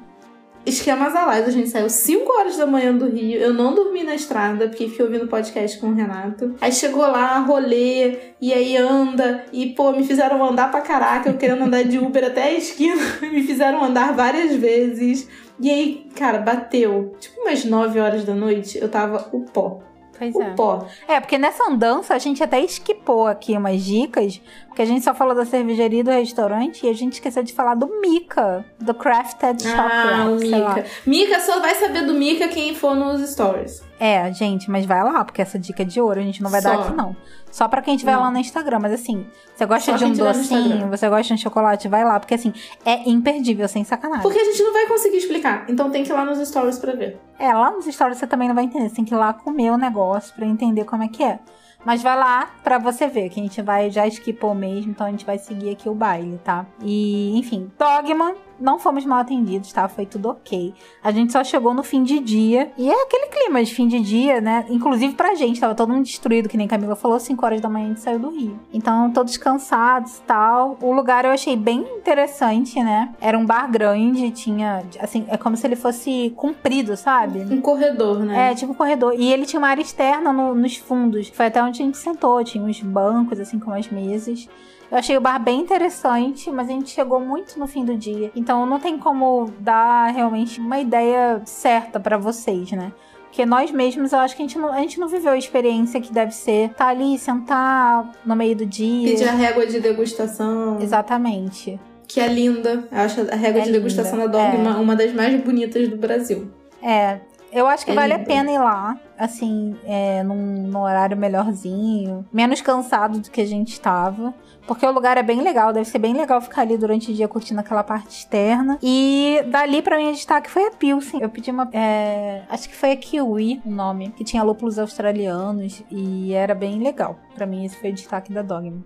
[0.67, 3.39] Esquemas a live, a gente saiu 5 horas da manhã do Rio.
[3.39, 6.55] Eu não dormi na estrada, porque fiquei ouvindo podcast com o Renato.
[6.59, 9.45] Aí chegou lá, rolê, e aí anda.
[9.53, 13.01] E, pô, me fizeram andar pra caraca, eu querendo andar de Uber até a esquina.
[13.21, 15.29] me fizeram andar várias vezes.
[15.57, 17.15] E aí, cara, bateu.
[17.17, 19.79] Tipo umas 9 horas da noite, eu tava o pó.
[20.17, 20.49] Pois O é.
[20.55, 20.85] pó.
[21.07, 24.41] É, porque nessa andança a gente até esquipou aqui umas dicas,
[24.77, 27.51] porque a gente só falou da cervejaria e do restaurante e a gente esqueceu de
[27.51, 30.49] falar do Mika, do Crafted Ah, Chocolate.
[30.49, 30.75] lá.
[30.75, 30.85] Mika.
[31.07, 33.81] Mika só vai saber do Mika quem for nos stories.
[33.99, 36.61] É, gente, mas vai lá, porque essa dica é de ouro a gente não vai
[36.61, 36.81] dar Só.
[36.83, 37.15] aqui, não.
[37.49, 38.21] Só pra quem estiver Não.
[38.21, 38.77] lá no Instagram.
[38.79, 42.03] Mas assim, você gosta Só de um tiver docinho, você gosta de um chocolate, vai
[42.03, 42.53] lá, porque assim,
[42.85, 44.21] é imperdível, sem sacanagem.
[44.21, 45.65] Porque a gente não vai conseguir explicar.
[45.67, 47.19] Então tem que ir lá nos stories pra ver.
[47.39, 48.89] É, lá nos stories você também não vai entender.
[48.89, 51.39] Você tem que ir lá comer o negócio pra entender como é que é.
[51.87, 55.09] Mas vai lá pra você ver, que a gente vai, já esquipou mesmo, então a
[55.09, 56.65] gente vai seguir aqui o baile, tá?
[56.83, 59.87] E, enfim, Dogma, não fomos mal atendidos, tá?
[59.87, 60.73] Foi tudo ok.
[61.03, 62.71] A gente só chegou no fim de dia.
[62.77, 64.65] E é aquele clima de fim de dia, né?
[64.69, 67.85] Inclusive pra gente, tava todo mundo destruído, que nem Camila falou, 5 horas da manhã
[67.85, 68.59] a gente saiu do Rio.
[68.73, 70.77] Então, todos cansados e tal.
[70.81, 73.13] O lugar eu achei bem interessante, né?
[73.21, 77.39] Era um bar grande, tinha, assim, é como se ele fosse comprido, sabe?
[77.53, 78.51] Um corredor, né?
[78.51, 79.13] É, tipo um corredor.
[79.17, 81.29] E ele tinha uma área externa no- nos fundos.
[81.29, 82.43] Foi até onde a gente sentou.
[82.43, 84.47] Tinha uns bancos, assim, com as mesas.
[84.89, 88.31] Eu achei o bar bem interessante, mas a gente chegou muito no fim do dia.
[88.35, 92.91] Então não tem como dar realmente uma ideia certa pra vocês, né?
[93.23, 95.99] Porque nós mesmos, eu acho que a gente, não, a gente não viveu a experiência
[95.99, 99.11] que deve ser estar ali, sentar no meio do dia.
[99.11, 100.79] Pedir a régua de degustação.
[100.81, 101.79] Exatamente.
[102.07, 102.87] Que é linda.
[102.89, 105.97] Eu acho a régua É de degustação linda, da Dogma uma das mais bonitas do
[105.97, 106.49] Brasil.
[106.81, 107.19] É,
[107.51, 108.27] eu acho que É vale a lindo.
[108.27, 110.35] pena ir lá, assim, é, num,
[110.67, 114.33] num horário melhorzinho, menos cansado do que a gente estava.
[114.67, 117.25] Porque o lugar é bem legal, deve ser bem legal ficar ali durante o dia
[117.27, 118.77] curtindo aquela parte externa.
[118.83, 121.21] E dali pra mim, o destaque foi a Pilsen.
[121.21, 121.69] Eu pedi uma.
[121.71, 126.79] é, acho que foi a Kiwi o nome, que tinha lúpulos australianos e era bem
[126.83, 127.17] legal.
[127.33, 128.83] Pra mim, esse foi o destaque da Dogma.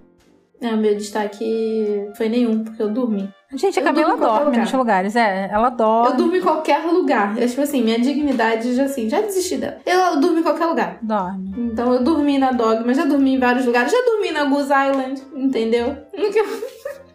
[0.62, 3.28] É, o meu destaque foi nenhum, porque eu dormi.
[3.54, 4.78] Gente, a Eu Camila dorme nos lugar.
[4.80, 6.12] lugares, é, ela dorme.
[6.12, 7.36] Eu durmo em qualquer lugar.
[7.38, 9.78] Eu, tipo assim, minha dignidade já assim, já desisti dela.
[9.86, 11.00] Eu durmo em qualquer lugar.
[11.02, 11.52] Dorme.
[11.58, 15.22] Então eu dormi na Dogma, já dormi em vários lugares, já dormi na Goose Island,
[15.34, 15.98] entendeu?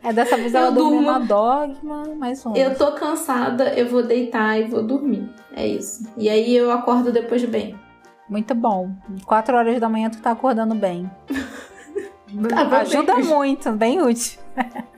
[0.03, 2.55] É, dessa vez ela dormiu na Dogma, mais um.
[2.55, 5.31] Eu tô cansada, eu vou deitar e vou dormir.
[5.55, 6.05] É isso.
[6.17, 7.75] E aí eu acordo depois bem.
[8.29, 8.91] Muito bom.
[9.25, 11.09] Quatro horas da manhã tu tá acordando bem.
[12.49, 13.25] Tava Ajuda bem.
[13.25, 14.38] muito, bem útil.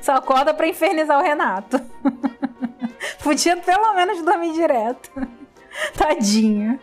[0.00, 1.80] Só acorda pra infernizar o Renato.
[3.22, 5.10] Podia pelo menos dormir direto.
[5.96, 6.78] Tadinho.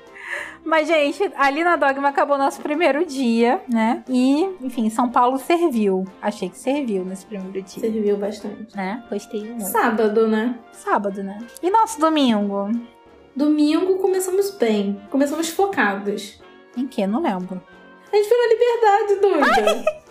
[0.63, 4.03] Mas, gente, ali na Dogma acabou nosso primeiro dia, né?
[4.09, 6.05] E, enfim, São Paulo serviu.
[6.19, 7.79] Achei que serviu nesse primeiro dia.
[7.79, 8.75] Serviu bastante.
[8.75, 9.03] Né?
[9.09, 9.65] Gostei muito.
[9.65, 10.57] Sábado, né?
[10.71, 11.37] Sábado, né?
[11.61, 12.71] E nosso domingo?
[13.35, 14.99] Domingo começamos bem.
[15.11, 16.41] Começamos focados.
[16.75, 17.05] Em que?
[17.05, 17.61] Não lembro.
[18.11, 20.05] A gente foi na liberdade, doida.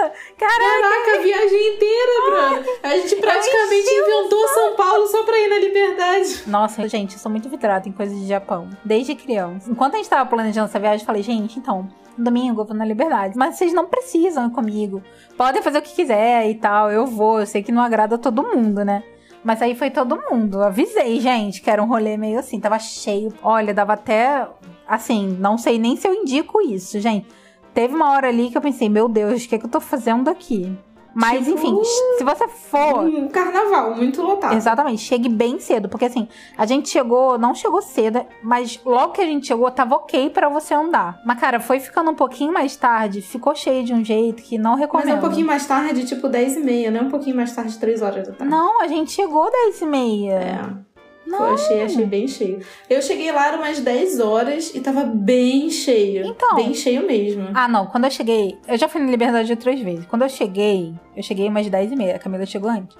[0.00, 0.10] Caraca!
[0.38, 2.64] Caraca, a viagem inteira, Bruna.
[2.82, 6.42] A gente praticamente inventou São Paulo só pra ir na liberdade.
[6.46, 8.68] Nossa, gente, eu sou muito vidrada em coisas de Japão.
[8.84, 9.70] Desde criança.
[9.70, 12.84] Enquanto a gente tava planejando essa viagem, eu falei, gente, então, domingo eu vou na
[12.84, 13.36] Liberdade.
[13.36, 15.02] Mas vocês não precisam ir comigo.
[15.36, 16.90] Podem fazer o que quiser e tal.
[16.90, 17.40] Eu vou.
[17.40, 19.02] Eu sei que não agrada todo mundo, né?
[19.42, 20.58] Mas aí foi todo mundo.
[20.58, 22.60] Eu avisei, gente, que era um rolê meio assim.
[22.60, 23.32] Tava cheio.
[23.42, 24.46] Olha, dava até.
[24.90, 27.28] Assim, não sei nem se eu indico isso, gente.
[27.72, 29.80] Teve uma hora ali que eu pensei, meu Deus, o que, é que eu tô
[29.80, 30.76] fazendo aqui?
[31.14, 31.78] Mas, Tipo, enfim,
[32.18, 33.04] se você for.
[33.04, 34.54] Um carnaval muito lotado.
[34.54, 39.20] Exatamente, chegue bem cedo, porque assim, a gente chegou, não chegou cedo, mas logo que
[39.20, 41.20] a gente chegou, tava ok pra você andar.
[41.26, 44.72] Mas cara, foi ficando um pouquinho mais tarde, ficou cheio de um jeito que não
[44.72, 45.08] Mas recomendo.
[45.10, 47.76] é um pouquinho mais tarde, tipo 10 e meia, não é um pouquinho mais tarde,
[47.78, 48.52] 3 horas da tarde.
[48.52, 50.32] Não, a gente chegou 10 e meia.
[50.34, 50.89] É.
[51.30, 51.38] Não.
[51.38, 52.60] Foi, achei, achei bem cheio.
[52.88, 56.26] Eu cheguei lá, eram umas 10 horas e tava bem cheio.
[56.26, 56.56] Então.
[56.56, 57.48] Bem cheio mesmo.
[57.54, 60.04] Ah, não, quando eu cheguei, eu já fui na Liberdade outras vezes.
[60.06, 62.96] Quando eu cheguei, eu cheguei umas 10 e meia, a Camila chegou antes.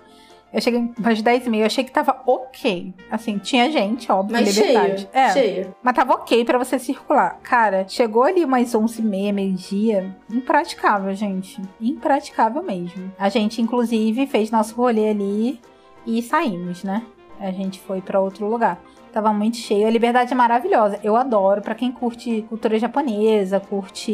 [0.53, 2.93] Eu cheguei umas 10 e meia, eu achei que tava ok.
[3.11, 5.03] Assim, tinha gente, óbvio, Mas Liberdade.
[5.03, 5.09] cheio.
[5.13, 5.33] É.
[5.33, 5.75] Cheio.
[5.83, 7.39] Mas tava ok pra você circular.
[7.43, 10.15] Cara, chegou ali umas 11 e meia, meio-dia.
[10.33, 11.61] Impraticável, gente.
[11.81, 13.13] Impraticável mesmo.
[13.19, 15.61] A gente, inclusive, fez nosso rolê ali
[16.07, 17.03] e saímos, né?
[17.41, 18.79] A gente foi pra outro lugar.
[19.13, 19.87] Tava muito cheio.
[19.87, 21.01] A liberdade é maravilhosa.
[21.03, 21.61] Eu adoro.
[21.63, 24.13] Pra quem curte cultura japonesa, curte,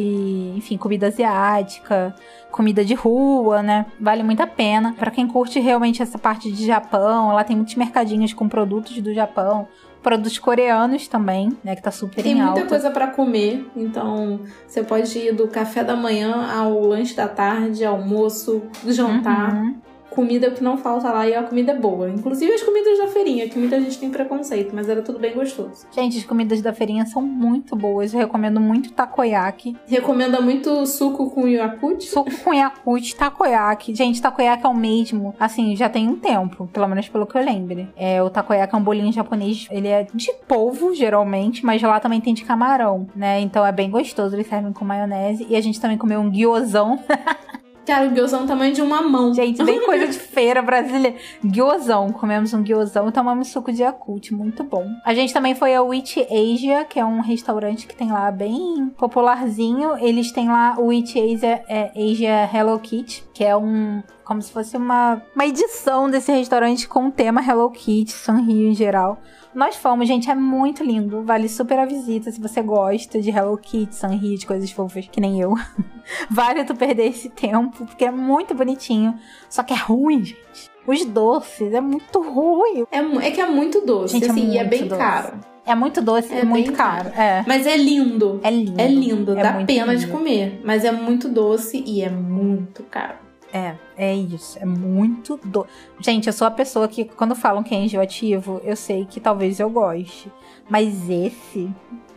[0.55, 2.15] enfim, comida asiática,
[2.51, 3.85] comida de rua, né?
[3.99, 4.95] Vale muito a pena.
[4.97, 9.13] Pra quem curte realmente essa parte de Japão, lá tem muitos mercadinhos com produtos do
[9.13, 9.67] Japão
[10.01, 11.75] produtos coreanos também, né?
[11.75, 12.65] Que tá super Tem em muita alta.
[12.65, 17.83] coisa pra comer, então você pode ir do café da manhã ao lanche da tarde,
[17.83, 19.55] almoço, jantar.
[19.55, 19.75] Uhum.
[20.17, 22.09] Comida que não falta lá e a comida é boa.
[22.09, 25.85] Inclusive as comidas da feirinha, que muita gente tem preconceito, mas era tudo bem gostoso.
[25.91, 28.15] Gente, as comidas da feirinha são muito boas.
[28.15, 29.77] Eu recomendo muito takoyaki.
[29.85, 32.01] Recomenda muito suco com Yakult.
[32.01, 33.93] Suco com Yakult, takoyaki.
[33.93, 35.35] Gente, takoyaki é o mesmo.
[35.39, 37.87] Assim, já tem um tempo, pelo menos pelo que eu lembre.
[37.95, 39.67] É, o takoyaki é um bolinho japonês.
[39.69, 43.39] Ele é de polvo, geralmente, mas lá também tem de camarão, né?
[43.39, 44.35] Então é bem gostoso.
[44.35, 45.45] Eles servem com maionese.
[45.47, 46.97] E a gente também comeu um gyozão.
[47.87, 49.33] Cara, o gyozão é o tamanho de uma mão.
[49.33, 51.15] Gente, bem coisa de feira brasileira.
[51.41, 52.11] Gyozão.
[52.11, 54.31] Comemos um gyozão e tomamos suco de Yakult.
[54.31, 54.85] Muito bom.
[55.05, 58.91] A gente também foi ao Witch Asia, que é um restaurante que tem lá bem
[58.97, 59.97] popularzinho.
[59.99, 64.03] Eles têm lá o Witch Asia, é, Asia Hello Kitty, que é um...
[64.27, 68.75] Como se fosse uma, uma edição desse restaurante com o tema Hello Kitty, Sanrio em
[68.75, 69.21] geral.
[69.55, 71.23] Nós fomos, gente, é muito lindo.
[71.23, 75.21] Vale super a visita se você gosta de Hello Kitty, Sanrio, de coisas fofas, que
[75.21, 75.55] nem eu.
[76.29, 79.15] vale tu perder esse tempo, porque é muito bonitinho.
[79.49, 80.69] Só que é ruim, gente.
[80.85, 82.83] Os doces, é muito ruim.
[82.91, 85.01] É, é que é muito doce, Gente, é assim, e é muito bem doce.
[85.01, 85.39] caro.
[85.65, 87.09] É muito doce É e muito bem caro.
[87.09, 87.45] É.
[87.47, 88.41] Mas é lindo.
[88.43, 88.79] É lindo.
[88.81, 90.17] É lindo, É dá pena de lindo.
[90.17, 90.61] comer.
[90.65, 93.26] Mas é muito doce e é muito caro.
[93.53, 94.57] É, é isso.
[94.59, 95.69] É muito doce.
[95.99, 99.59] Gente, eu sou a pessoa que, quando falam que é enjoativo, eu sei que talvez
[99.59, 100.31] eu goste.
[100.69, 101.73] Mas esse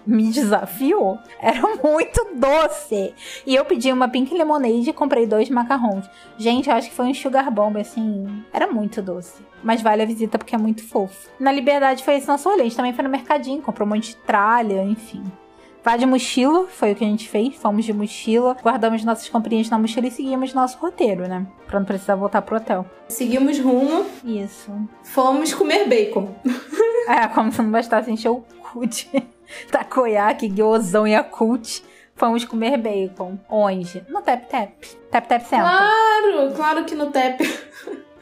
[0.06, 1.18] me desafiou.
[1.38, 3.14] Era muito doce.
[3.46, 6.08] E eu pedi uma pink lemonade e comprei dois macarrons.
[6.36, 8.44] Gente, eu acho que foi um sugar bomb, assim.
[8.52, 9.42] Era muito doce.
[9.62, 11.28] Mas vale a visita porque é muito fofo.
[11.38, 12.62] Na Liberdade foi esse nosso rolê.
[12.62, 15.22] A gente também foi no mercadinho, comprou um monte de tralha, enfim.
[15.82, 17.54] Vá de mochila, foi o que a gente fez.
[17.56, 21.46] Fomos de mochila, guardamos nossas comprinhas na mochila e seguimos nosso roteiro, né?
[21.66, 22.84] Pra não precisar voltar pro hotel.
[23.08, 24.70] Seguimos rumo, Isso.
[25.02, 26.28] fomos comer bacon.
[27.08, 29.08] É, como se não bastasse encher o cu de
[29.72, 31.80] takoyaki, gyozão e Yakult.
[32.14, 33.36] Fomos comer bacon.
[33.48, 34.04] Onde?
[34.08, 34.70] No Tap Tap.
[35.10, 35.66] Tap Tap Center.
[35.66, 37.10] Claro, claro que no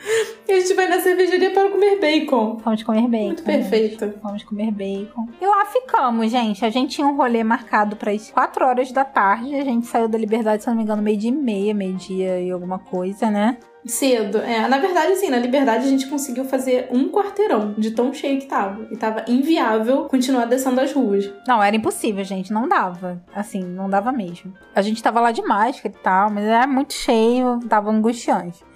[0.09, 0.53] TEP.
[0.53, 2.59] a gente vai na cervejaria para comer bacon.
[2.59, 3.27] Fomos comer bacon.
[3.27, 4.15] Muito perfeito.
[4.23, 5.29] Fomos comer bacon.
[5.41, 6.65] E lá ficamos, gente.
[6.65, 9.55] A gente tinha um rolê marcado para as 4 horas da tarde.
[9.55, 12.79] A gente saiu da Liberdade, se não me engano, meio-dia e meia, meio-dia e alguma
[12.79, 13.59] coisa, né?
[13.87, 14.39] Cedo.
[14.39, 18.39] É, na verdade, assim, na Liberdade a gente conseguiu fazer um quarteirão de tão cheio
[18.39, 18.87] que tava.
[18.91, 21.33] E tava inviável continuar descendo as ruas.
[21.47, 22.53] Não, era impossível, gente.
[22.53, 23.23] Não dava.
[23.35, 24.53] Assim, não dava mesmo.
[24.75, 28.68] A gente tava lá de máscara e tal, mas era muito cheio, tava angustiante.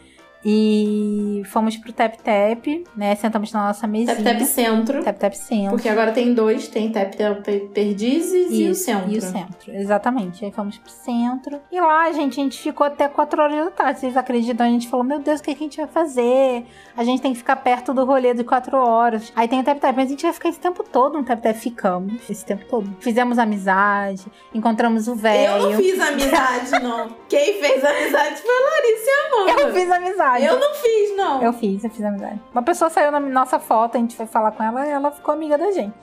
[0.44, 3.14] E fomos pro Tap Tap, né?
[3.14, 4.16] Sentamos na nossa mesinha.
[4.16, 5.04] Tap Tap Centro.
[5.04, 5.70] Tap Tap Centro.
[5.70, 9.12] Porque agora tem dois, tem Tap Tap Perdizes e o Isso, Centro.
[9.12, 10.44] E o centro, exatamente.
[10.44, 11.60] Aí fomos pro centro.
[11.70, 14.00] E lá, gente, a gente ficou até 4 horas da tarde.
[14.00, 14.66] Vocês acreditam?
[14.66, 16.64] A gente falou, meu Deus, o que, que a gente vai fazer?
[16.96, 19.32] A gente tem que ficar perto do rolê de 4 horas.
[19.36, 21.40] Aí tem o Tap Tap, mas a gente vai ficar esse tempo todo no Tap
[21.40, 21.54] Tap.
[21.54, 22.96] Ficamos esse tempo todo.
[23.00, 24.24] Fizemos amizade,
[24.54, 25.70] encontramos o Eu velho.
[25.70, 27.08] não fiz amizade, não.
[27.28, 29.62] Quem fez amizade foi a Larissa e a Amanda.
[29.62, 30.31] Eu fiz amizade.
[30.40, 31.42] Eu não fiz, não.
[31.42, 32.40] Eu fiz, eu fiz amizade.
[32.52, 35.34] Uma pessoa saiu na nossa foto, a gente foi falar com ela e ela ficou
[35.34, 35.94] amiga da gente.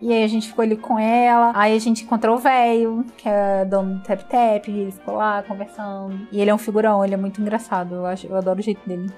[0.00, 1.52] E aí a gente ficou ali com ela.
[1.54, 4.68] Aí a gente encontrou o velho, que é dono do Tap Tap.
[4.68, 6.28] Ele ficou lá conversando.
[6.30, 7.96] E ele é um figurão, ele é muito engraçado.
[7.96, 9.10] Eu, acho, eu adoro o jeito dele.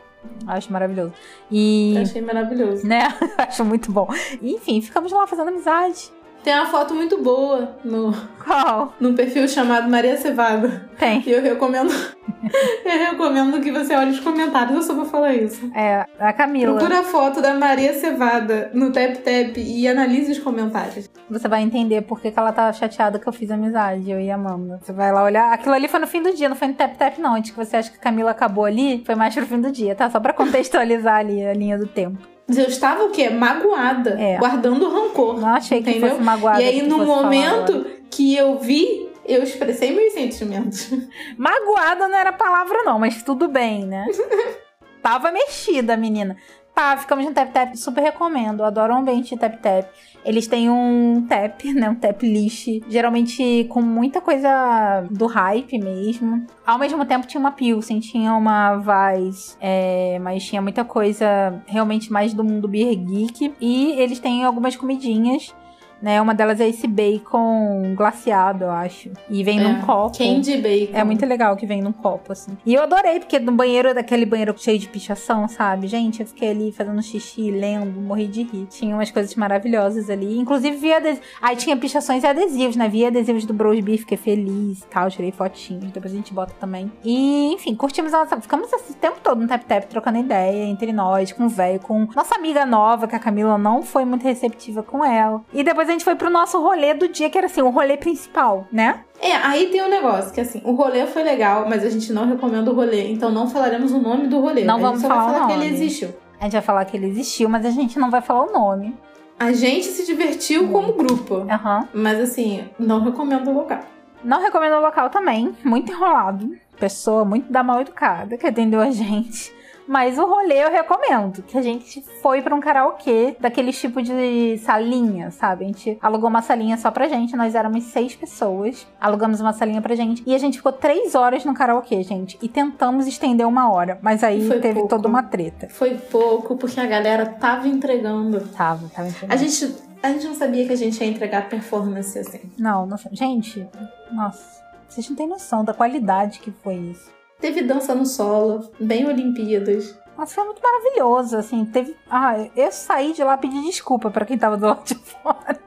[0.47, 1.13] Acho maravilhoso.
[1.51, 1.95] E.
[1.97, 2.87] Eu achei maravilhoso.
[2.87, 3.09] Né?
[3.39, 4.07] Acho muito bom.
[4.41, 6.13] E, enfim, ficamos lá fazendo amizade.
[6.43, 8.95] Tem uma foto muito boa no, Qual?
[8.99, 10.89] no perfil chamado Maria Cevada.
[10.99, 11.23] Tem.
[11.27, 11.91] E eu recomendo.
[12.85, 15.71] eu recomendo que você olhe os comentários, eu só vou falar isso.
[15.75, 16.75] É, a Camila.
[16.77, 21.11] Procura a foto da Maria Cevada no Tap Tap e analise os comentários.
[21.29, 24.31] Você vai entender por que, que ela tá chateada que eu fiz amizade, eu e
[24.31, 24.81] a Amanda.
[24.83, 25.53] Você vai lá olhar.
[25.53, 27.35] Aquilo ali foi no fim do dia, não foi no Tap Tap, não.
[27.35, 29.95] Antes que você acha que a Camila acabou ali, foi mais pro fim do dia,
[29.95, 30.09] tá?
[30.09, 32.19] Só pra contextualizar ali a linha do tempo.
[32.57, 33.31] Eu estava o quê?
[33.31, 34.17] Magoada.
[34.21, 34.39] É.
[34.39, 35.41] Guardando rancor.
[35.41, 36.11] Não achei que Entendeu?
[36.11, 36.61] fosse magoada.
[36.61, 40.91] e aí, que no momento que eu vi, eu expressei meus sentimentos.
[41.39, 44.07] Magoada não era palavra, não, mas tudo bem, né?
[45.03, 46.37] Tava mexida, menina.
[46.75, 48.65] Tá, ficamos no Tap Tap, super recomendo.
[48.65, 49.87] Adoro o ambiente de Tap Tap.
[50.25, 51.89] Eles têm um tap, né?
[51.91, 52.83] Um tap list.
[52.89, 56.47] Geralmente com muita coisa do hype mesmo.
[56.67, 59.57] Ao mesmo tempo tinha uma Pilsen, tinha uma Vice.
[59.61, 63.55] é, mas tinha muita coisa realmente mais do mundo Beer Geek.
[63.61, 65.55] E eles têm algumas comidinhas
[66.03, 66.21] né?
[66.21, 69.11] Uma delas é esse bacon glaciado, eu acho.
[69.29, 70.17] E vem É, num copo.
[70.17, 70.97] Candy bacon.
[70.97, 72.57] É muito legal que vem num copo, assim.
[72.65, 75.87] E eu adorei, porque no banheiro, daquele banheiro cheio de pichação, sabe?
[75.87, 78.67] Gente, eu fiquei ali fazendo xixi, lendo, morri de rir.
[78.71, 80.39] Tinha umas coisas maravilhosas ali.
[80.39, 81.27] Inclusive, via adesivos.
[81.41, 82.89] Aí tinha pichações e adesivos, né?
[82.89, 85.11] Via adesivos do Bros Beef, fiquei feliz e tal.
[85.11, 86.91] Tirei fotinhos, depois a gente bota também.
[87.05, 88.41] E, enfim, curtimos a nossa.
[88.41, 92.07] Ficamos esse tempo todo no Tap Tap trocando ideia entre nós, com o velho, com
[92.15, 95.43] nossa amiga nova, que a Camila não foi muito receptiva com ela.
[95.53, 97.97] E depois a gente foi pro nosso rolê do dia, que era assim, o rolê
[97.97, 99.01] principal, né?
[99.21, 102.27] É, aí tem um negócio que assim, o rolê foi legal, mas a gente não
[102.27, 104.65] recomenda o rolê, então não falaremos o nome do rolê.
[104.65, 106.15] Não a gente vamos só falar vai falar que ele existiu.
[106.39, 108.97] A gente vai falar que ele existiu, mas a gente não vai falar o nome.
[109.39, 111.89] A gente se divertiu como grupo, Aham.
[111.93, 113.81] mas assim, não recomendo o local.
[114.23, 115.55] Não recomendo o local também.
[115.65, 116.55] Muito enrolado.
[116.79, 119.55] Pessoa muito da mal educada que atendeu a gente.
[119.91, 121.43] Mas o rolê eu recomendo.
[121.43, 125.65] Que a gente foi pra um karaokê daquele tipo de salinha, sabe?
[125.65, 127.35] A gente alugou uma salinha só pra gente.
[127.35, 128.87] Nós éramos seis pessoas.
[129.01, 130.23] Alugamos uma salinha pra gente.
[130.25, 132.39] E a gente ficou três horas no karaokê, gente.
[132.41, 133.99] E tentamos estender uma hora.
[134.01, 134.91] Mas aí Foi teve pouco.
[134.91, 135.69] toda uma treta.
[135.69, 138.47] Foi pouco, porque a galera tava entregando.
[138.57, 139.33] Tava, tava entendendo.
[139.33, 142.43] A gente, a gente não sabia que a gente ia entregar performance assim.
[142.57, 143.09] Não, nossa.
[143.11, 143.67] Gente,
[144.13, 144.63] nossa.
[144.89, 147.19] Vocês não têm noção da qualidade que foi isso.
[147.41, 149.99] Teve dança no solo, bem Olimpíadas.
[150.17, 151.97] Nossa, foi muito maravilhoso, assim, teve...
[152.11, 155.59] Ah, eu saí de lá pedir desculpa pra quem tava do lado de fora.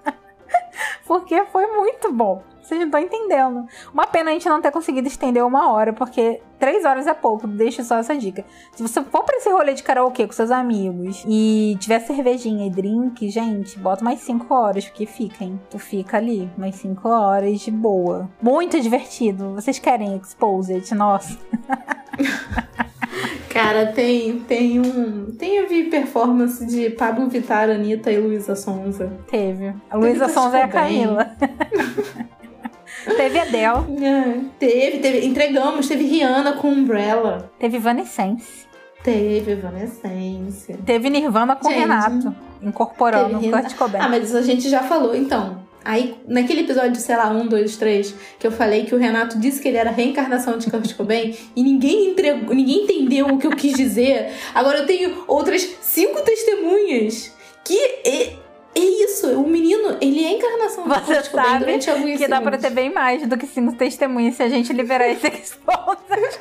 [1.06, 2.44] Porque foi muito bom.
[2.64, 3.66] Vocês não estão entendendo.
[3.94, 7.46] Uma pena a gente não ter conseguido estender uma hora, porque três horas é pouco.
[7.46, 8.46] Deixa só essa dica.
[8.74, 12.70] Se você for pra esse rolê de karaokê com seus amigos e tiver cervejinha e
[12.70, 15.60] drink, gente, bota mais cinco horas, porque fica, hein?
[15.70, 18.30] Tu fica ali, mais cinco horas de boa.
[18.42, 19.56] Muito divertido.
[19.56, 20.96] Vocês querem Exposed?
[20.96, 21.38] Nossa.
[23.50, 25.28] Cara, tem, tem um.
[25.70, 29.12] Vi performance de Pablo Vittar, Anitta e Luísa Sonza.
[29.30, 29.74] Teve.
[29.90, 30.68] A Luísa Sonza é a.
[30.68, 31.36] Camila.
[33.16, 34.06] teve Adele.
[34.06, 35.26] É, teve, teve.
[35.26, 37.52] Entregamos, teve Rihanna com Umbrella.
[37.60, 38.66] Teve Evanescence.
[39.04, 40.74] Teve Evanescence.
[40.86, 41.80] Teve Nirvana com Gente.
[41.80, 42.36] Renato.
[42.62, 44.02] Incorporando Teve o Kurt Cobain.
[44.02, 45.63] Ah, mas a gente já falou, então.
[45.86, 49.62] Aí, naquele episódio, sei lá, um, dois, três, que eu falei que o Renato disse
[49.62, 53.48] que ele era a reencarnação de Kurt Cobain e ninguém entregou, ninguém entendeu o que
[53.48, 54.32] eu quis dizer.
[54.54, 57.34] Agora eu tenho outras cinco testemunhas
[57.66, 58.34] que é,
[58.76, 59.28] é isso.
[59.40, 62.42] O menino, ele é a encarnação de Você Kurt Cobain sabe durante alguns que dá
[62.42, 66.40] pra ter bem mais do que cinco testemunhas se a gente liberar esse Exposed.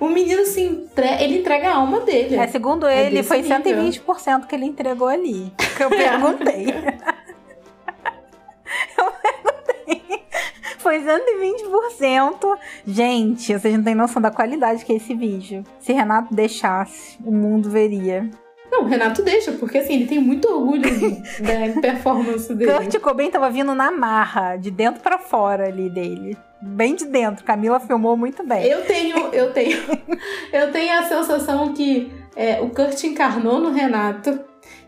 [0.00, 1.06] O menino se entre...
[1.22, 2.36] ele entrega a alma dele.
[2.36, 3.60] É, segundo É ele, desse foi nível.
[3.60, 5.52] 120% que ele entregou ali.
[5.76, 6.66] Que eu perguntei.
[8.98, 10.24] eu perguntei.
[10.78, 12.58] Foi 120%.
[12.86, 15.64] Gente, vocês não têm noção da qualidade que é esse vídeo.
[15.80, 18.28] Se Renato deixasse, o mundo veria.
[18.74, 22.72] Não, o Renato deixa, porque assim, ele tem muito orgulho da performance dele.
[22.72, 26.36] Kurt Cobain tava vindo na marra, de dentro pra fora ali dele.
[26.60, 27.44] Bem de dentro.
[27.44, 28.66] Camila filmou muito bem.
[28.66, 29.78] Eu tenho, eu tenho,
[30.52, 34.40] eu tenho a sensação que é, o Kurt encarnou no Renato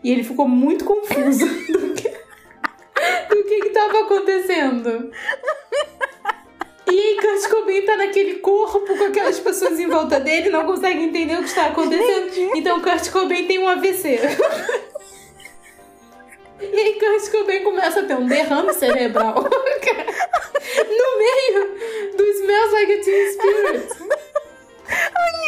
[0.03, 5.11] e ele ficou muito confuso do que, do que que tava acontecendo.
[6.89, 11.35] E Kurt Cobain tá naquele corpo com aquelas pessoas em volta dele, não consegue entender
[11.35, 12.55] o que está acontecendo.
[12.55, 14.19] Então Kurt Cobain tem um AVC.
[16.59, 19.35] E aí Kurt Cobain começa a ter um derrame cerebral.
[19.43, 23.87] no meio do Smells Like a Teen Spirit.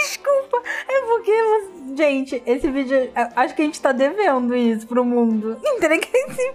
[0.03, 5.03] Desculpa, é porque, você- gente, esse vídeo, acho que a gente tá devendo isso pro
[5.05, 5.57] mundo.
[5.65, 6.51] Entrega esse,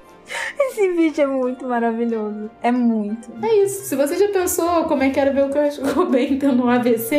[0.59, 2.51] esse vídeo é muito maravilhoso.
[2.63, 3.31] É muito.
[3.45, 3.85] É isso.
[3.85, 7.19] Se você já pensou como é que era ver o Cobain tendo um AVC,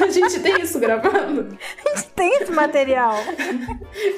[0.00, 1.56] a gente tem isso gravado.
[1.84, 3.16] A gente tem esse material.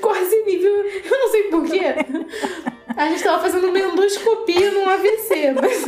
[0.00, 0.72] Quase nível.
[1.04, 1.82] Eu não sei porquê.
[2.96, 5.86] A gente tava fazendo uma endoscopia num AVC, mas.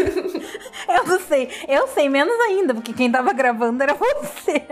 [0.89, 1.49] Eu não sei.
[1.69, 4.63] Eu sei menos ainda, porque quem tava gravando era você.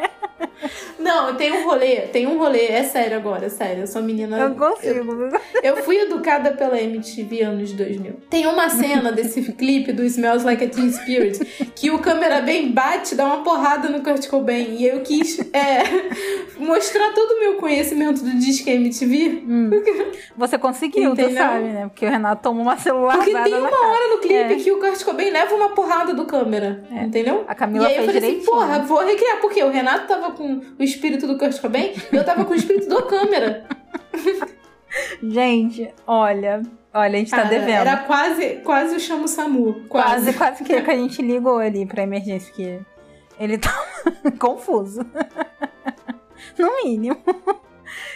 [0.99, 3.83] Não, tem um rolê, tem um rolê, é sério agora, é sério.
[3.83, 4.39] Eu sou menina.
[4.39, 5.31] Eu consigo.
[5.63, 8.21] Eu fui educada pela MTV anos 2000.
[8.31, 12.73] Tem uma cena desse clipe do Smells Like a Teen Spirit que o câmera bem
[12.73, 14.77] bate, dá uma porrada no Kurt Cobain.
[14.77, 15.83] E eu quis é,
[16.59, 19.43] mostrar todo o meu conhecimento do disco MTV.
[20.37, 21.37] Você conseguiu, tu Entendeu?
[21.37, 21.87] sabe, né?
[21.87, 23.87] Porque o Renato tomou uma celular Porque tem uma cara.
[23.89, 24.57] hora no clipe É.
[24.57, 26.83] que o Kurt Cobain leva uma porrada do câmera.
[26.91, 27.45] Entendeu?
[27.47, 29.41] A Camila e aí eu fez falei assim, porra, vou recriar.
[29.41, 32.57] Porque o Renato tava com o espírito do Kurt Cobain e eu tava com o
[32.57, 33.65] espírito do câmera.
[35.23, 36.63] Gente, olha.
[36.93, 37.71] Olha, a gente tá Cara, devendo.
[37.81, 39.85] Era quase, quase o chamo SAMU.
[39.89, 40.33] Quase, Quase.
[40.35, 42.79] quase que, que a gente ligou ali pra emergência, porque
[43.39, 43.73] ele tá
[44.39, 45.01] confuso.
[46.59, 47.17] No mínimo.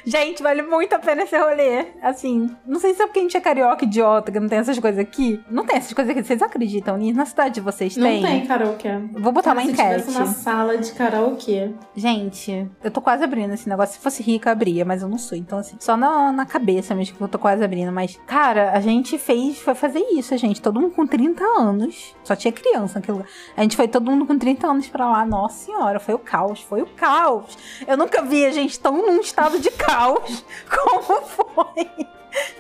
[0.09, 1.85] Gente, vale muito a pena esse rolê.
[2.03, 4.79] Assim, não sei se é porque a gente é carioca idiota, que não tem essas
[4.79, 5.39] coisas aqui.
[5.51, 6.25] Não tem essas coisas aqui.
[6.25, 7.19] Vocês acreditam nisso?
[7.19, 8.23] Na cidade de vocês tem?
[8.23, 8.89] Não tem karaokê.
[9.13, 9.89] Vou botar Cara, uma se enquete.
[10.01, 11.71] tivesse uma sala de karaokê.
[11.95, 13.97] Gente, eu tô quase abrindo esse negócio.
[13.97, 15.37] Se fosse rica, eu abria, mas eu não sou.
[15.37, 17.93] Então, assim, só na, na cabeça mesmo que eu tô quase abrindo.
[17.93, 20.63] Mas, cara, a gente fez, foi fazer isso, gente.
[20.63, 22.15] Todo mundo com 30 anos.
[22.25, 23.31] Só tinha criança naquele lugar.
[23.55, 25.27] A gente foi todo mundo com 30 anos pra lá.
[25.27, 27.59] Nossa senhora, foi o caos, foi o caos.
[27.87, 29.98] Eu nunca vi a gente tão num estado de caos
[30.71, 31.91] como foi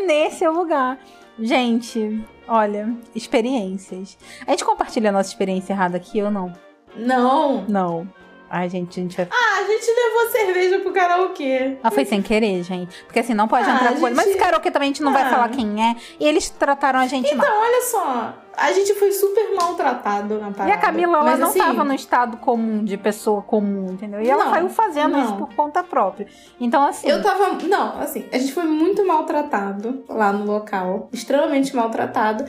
[0.04, 0.98] nesse lugar.
[1.38, 4.18] Gente, olha, experiências.
[4.46, 6.52] A gente compartilha a nossa experiência errada aqui ou não?
[6.96, 7.64] Não.
[7.68, 8.08] Não.
[8.50, 11.76] Ai, gente, a gente vai Ah, a gente levou cerveja pro karaokê.
[11.82, 13.04] Mas foi sem querer, gente.
[13.04, 14.16] Porque assim, não pode Ah, entrar com coisa.
[14.16, 15.30] Mas gente- esse karaokê também a gente não vai Ah.
[15.30, 15.96] falar quem é.
[16.18, 17.46] E eles trataram a gente mal.
[17.46, 18.34] Então, olha só.
[18.56, 20.70] A gente foi super maltratado na parada.
[20.70, 24.20] E a Camila, ela não assim, tava no estado comum, de pessoa comum, entendeu?
[24.20, 25.24] E ela Não, saiu fazendo não.
[25.24, 26.26] isso por conta própria.
[26.60, 27.08] Então, assim.
[27.08, 27.50] Eu tava.
[27.68, 31.08] Não, assim, a gente foi muito maltratado lá no local.
[31.12, 32.44] Extremamente maltratado.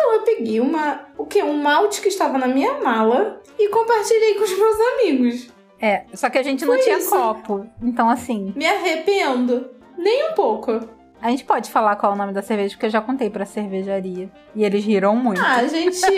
[0.00, 1.02] Então eu peguei uma.
[1.18, 1.42] O quê?
[1.42, 5.48] Um malte que estava na minha mala e compartilhei com os meus amigos.
[5.78, 7.10] É, só que a gente não Foi tinha isso.
[7.10, 7.66] copo.
[7.82, 9.70] Então, assim, Me arrependo.
[9.98, 10.80] Nem um pouco.
[11.20, 13.44] a gente pode falar qual é o nome da cerveja, porque eu já contei pra
[13.44, 14.30] cervejaria.
[14.54, 15.40] E eles riram muito.
[15.40, 16.00] Ah, a gente.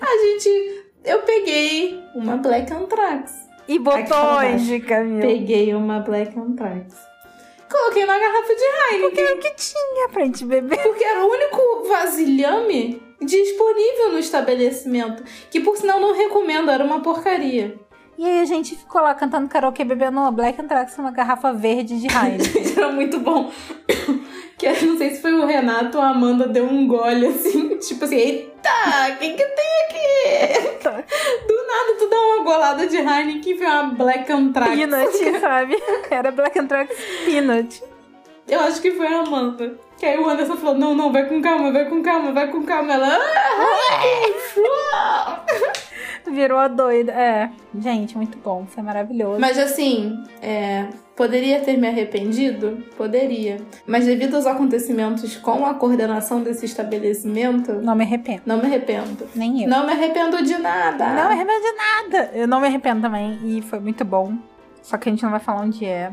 [0.00, 0.84] a gente.
[1.04, 3.32] Eu peguei uma Black Anthrax.
[3.68, 4.64] e Ai, que fala botões baixo.
[4.64, 5.20] de Camila.
[5.20, 6.96] Peguei uma Black Anthrax.
[7.70, 9.00] Coloquei na garrafa de Heineken.
[9.00, 10.82] Porque é o que tinha pra gente beber.
[10.82, 15.22] Porque era o único vasilhame disponível no estabelecimento.
[15.50, 17.78] Que por sinal não recomendo, era uma porcaria.
[18.18, 21.98] E aí a gente ficou lá cantando karaokê, bebendo uma Black Anthrax numa garrafa verde
[21.98, 22.74] de Heineken.
[22.76, 23.50] Era muito bom.
[24.58, 28.04] Que não sei se foi o Renato ou a Amanda deu um gole assim, tipo
[28.04, 30.78] assim, eita, o que que tem aqui?
[31.46, 34.74] Do nada tu dá uma golada de Heineken e vem uma Black Anthrax.
[34.74, 35.82] Peanut, sabe?
[36.10, 37.82] Era Black Anthrax Peanut.
[38.48, 39.78] Eu acho que foi a Amanda.
[39.98, 42.64] Que aí o Anderson falou, não, não, vai com calma, vai com calma, vai com
[42.64, 42.94] calma.
[42.94, 43.18] Ela,
[44.94, 45.44] ah,
[46.30, 47.12] Virou a doida.
[47.12, 48.66] É, gente, muito bom.
[48.66, 49.40] Foi maravilhoso.
[49.40, 52.82] Mas assim, é, poderia ter me arrependido?
[52.96, 53.58] Poderia.
[53.86, 58.42] Mas devido aos acontecimentos com a coordenação desse estabelecimento, Não me arrependo.
[58.46, 59.26] não me arrependo.
[59.34, 59.68] Nem eu.
[59.68, 61.06] Não me arrependo de nada.
[61.08, 62.30] Não me arrependo de nada.
[62.34, 63.38] Eu não me arrependo também.
[63.44, 64.34] E foi muito bom.
[64.82, 66.10] Só que a gente não vai falar onde é.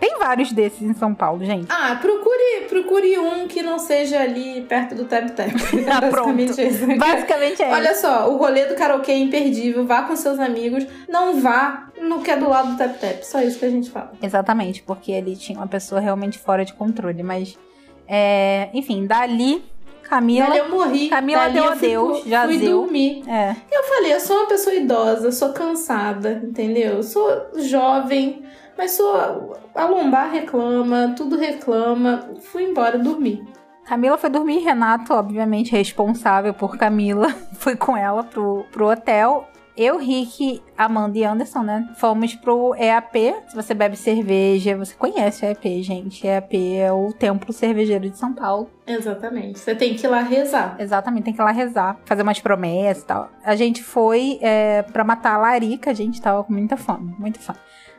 [0.00, 1.66] Tem vários desses em São Paulo, gente.
[1.70, 5.48] Ah, procure, procure um que não seja ali perto do Tap Tap.
[5.90, 6.60] Ah, Basicamente pronto.
[6.70, 6.86] isso.
[6.98, 7.72] Basicamente é.
[7.72, 9.84] Olha só, o rolê do karaokê é imperdível.
[9.86, 10.86] Vá com seus amigos.
[11.08, 13.22] Não vá no que é do lado do Tap Tap.
[13.22, 14.12] Só isso que a gente fala.
[14.22, 17.22] Exatamente, porque ele tinha uma pessoa realmente fora de controle.
[17.22, 17.58] Mas,
[18.06, 18.68] é...
[18.72, 19.64] enfim, dali,
[20.02, 20.46] Camila.
[20.46, 21.08] Dali eu morri.
[21.08, 22.82] Camila Dali deu adeus, já fui deu.
[22.82, 23.22] dormir.
[23.28, 26.94] É, Eu falei, eu sou uma pessoa idosa, sou cansada, entendeu?
[26.96, 28.42] Eu sou jovem,
[28.78, 29.58] mas sou.
[29.74, 32.30] A lombar reclama, tudo reclama.
[32.40, 33.44] Fui embora dormir.
[33.84, 39.48] Camila foi dormir, Renato, obviamente responsável por Camila, foi com ela pro, pro hotel.
[39.74, 41.88] Eu, Rick, Amanda e Anderson, né?
[41.94, 43.14] Fomos pro EAP.
[43.46, 46.26] Se você bebe cerveja, você conhece o EAP, gente.
[46.26, 48.68] EAP é o Templo Cervejeiro de São Paulo.
[48.84, 49.60] Exatamente.
[49.60, 50.74] Você tem que ir lá rezar.
[50.80, 53.30] Exatamente, tem que ir lá rezar, fazer umas promessas e tal.
[53.44, 57.38] A gente foi é, pra matar a larica, a gente tava com muita fome, muita
[57.38, 57.58] fome.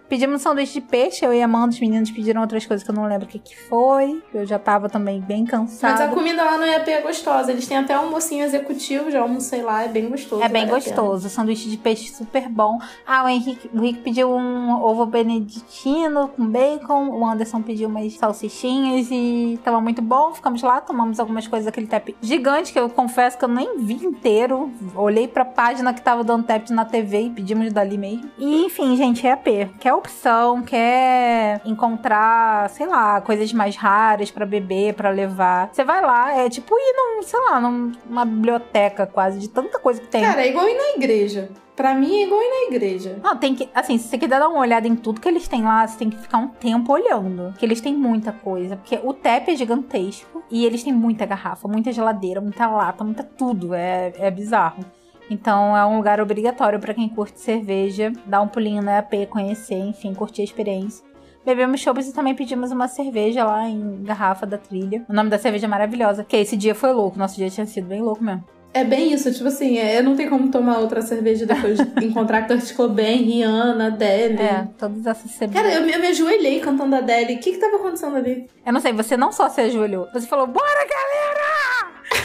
[0.09, 2.89] Pedimos um sanduíche de peixe, eu e a Amanda, os meninos pediram outras coisas que
[2.89, 4.19] eu não lembro o que, que foi.
[4.33, 5.93] Eu já tava também bem cansada.
[5.93, 7.51] Mas a comida lá no IAP é gostosa.
[7.51, 10.41] Eles têm até almocinho executivo, já almocei lá, é bem gostoso.
[10.41, 12.79] É bem vale gostoso, sanduíche de peixe super bom.
[13.05, 18.11] Ah, o Henrique, o Henrique pediu um ovo beneditino com bacon, o Anderson pediu umas
[18.15, 20.33] salsichinhas e tava muito bom.
[20.33, 23.93] Ficamos lá, tomamos algumas coisas daquele tap gigante que eu confesso que eu nem vi
[23.93, 24.71] inteiro.
[24.95, 28.31] Olhei pra página que tava dando tap na TV e pedimos dali mesmo.
[28.39, 29.69] E enfim, gente, é AP.
[29.79, 35.69] Quer opção, quer encontrar, sei lá, coisas mais raras pra beber, pra levar.
[35.71, 40.01] Você vai lá, é tipo ir num, sei lá, numa biblioteca quase, de tanta coisa
[40.01, 40.23] que tem.
[40.23, 41.49] Cara, é igual ir na igreja.
[41.75, 43.19] Pra mim é igual ir na igreja.
[43.23, 43.69] Não, tem que.
[43.73, 46.09] Assim, se você quiser dar uma olhada em tudo que eles têm lá, você tem
[46.09, 47.51] que ficar um tempo olhando.
[47.51, 48.75] Porque eles têm muita coisa.
[48.75, 50.43] Porque o TEP é gigantesco.
[50.51, 53.73] E eles têm muita garrafa, muita geladeira, muita lata, muita tudo.
[53.73, 54.83] É, é bizarro.
[55.29, 58.11] Então é um lugar obrigatório pra quem curte cerveja.
[58.25, 61.03] Dar um pulinho na AP, conhecer, enfim, curtir a experiência.
[61.45, 65.03] Bebemos chopes e também pedimos uma cerveja lá em garrafa da trilha.
[65.09, 66.23] O nome da cerveja é maravilhosa.
[66.23, 67.17] Que esse dia foi louco.
[67.17, 68.43] Nosso dia tinha sido bem louco mesmo.
[68.71, 72.47] É bem isso, tipo assim, é, não tem como tomar outra cerveja depois de encontrar
[72.47, 74.39] Kurt Cobain, Rihanna, Adele.
[74.39, 75.63] É, todas essas cervejas.
[75.63, 77.33] Cara, eu, me- eu me ajoelhei cantando Adele.
[77.35, 78.47] O que que tava acontecendo ali?
[78.63, 81.58] Eu não sei, você não só se ajoelhou, você falou, bora galera!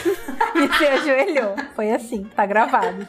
[0.54, 1.54] e se ajoelhou.
[1.74, 3.06] Foi assim, tá gravado.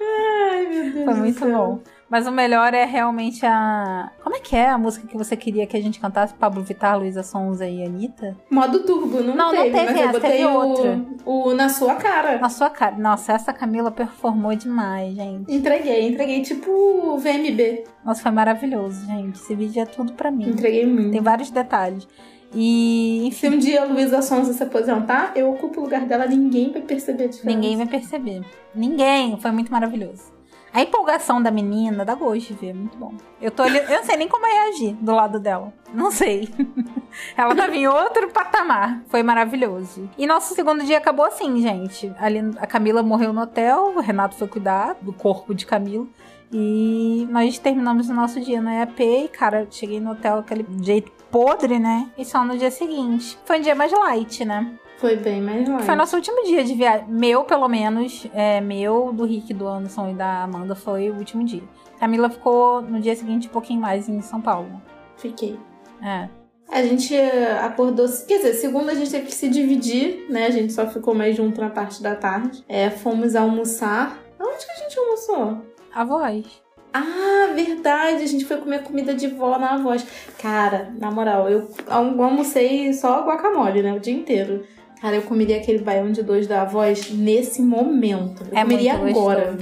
[0.00, 1.50] Ai, meu Deus Foi muito céu.
[1.52, 1.80] bom.
[2.08, 4.10] Mas o melhor é realmente a.
[4.20, 6.34] Como é que é a música que você queria que a gente cantasse?
[6.34, 8.36] Pablo Vittar, Luísa Sonza e Anitta?
[8.50, 11.00] Modo turbo, não, Não, não teve, teve mas eu essa, botei teve o, outra.
[11.24, 12.38] o Na Sua Cara.
[12.38, 12.96] Na sua cara.
[12.98, 15.54] Nossa, essa Camila performou demais, gente.
[15.54, 17.84] Entreguei, entreguei tipo VMB.
[18.04, 19.36] Nossa, foi maravilhoso, gente.
[19.36, 20.48] Esse vídeo é tudo pra mim.
[20.48, 21.12] Entreguei muito.
[21.12, 22.08] Tem vários detalhes.
[22.52, 26.26] E, enfim, Se um dia a Luísa Sonza se aposentar, eu ocupo o lugar dela,
[26.26, 27.58] ninguém vai perceber a diferença.
[27.58, 28.42] ninguém vai perceber.
[28.74, 29.38] Ninguém.
[29.40, 30.40] Foi muito maravilhoso.
[30.72, 33.12] A empolgação da menina dá gosto de ver, muito bom.
[33.42, 35.72] Eu tô ali, eu não sei nem como reagir do lado dela.
[35.92, 36.48] Não sei.
[37.36, 39.02] Ela tava em outro patamar.
[39.08, 40.08] Foi maravilhoso.
[40.16, 42.12] E nosso segundo dia acabou assim, gente.
[42.20, 46.06] Ali a Camila morreu no hotel, o Renato foi cuidar do corpo de Camila.
[46.52, 51.10] E nós terminamos o nosso dia no EAP e, cara, cheguei no hotel aquele jeito
[51.30, 52.10] podre, né?
[52.16, 53.38] E só no dia seguinte.
[53.44, 54.74] Foi um dia mais light, né?
[54.98, 55.84] Foi bem mais longe.
[55.84, 57.06] Foi nosso último dia de viagem.
[57.08, 58.26] Meu, pelo menos.
[58.34, 61.62] É, meu, do Rick, do Anderson e da Amanda foi o último dia.
[61.98, 64.80] Camila ficou no dia seguinte um pouquinho mais em São Paulo.
[65.16, 65.58] Fiquei.
[66.02, 66.28] É.
[66.70, 68.06] A gente eh, acordou.
[68.28, 70.46] Quer dizer, segunda a gente teve que se dividir, né?
[70.46, 72.64] A gente só ficou mais junto na parte da tarde.
[72.68, 74.18] É, fomos almoçar.
[74.38, 75.58] Onde que a gente almoçou?
[75.92, 76.62] A voz.
[76.92, 80.04] Ah, verdade, a gente foi comer comida de vó na voz.
[80.40, 83.92] Cara, na moral, eu al- almocei só guacamole, né?
[83.92, 84.64] O dia inteiro.
[85.00, 88.42] Cara, eu comeria aquele baião de dois da voz nesse momento.
[88.50, 89.56] Eu é comeria agora.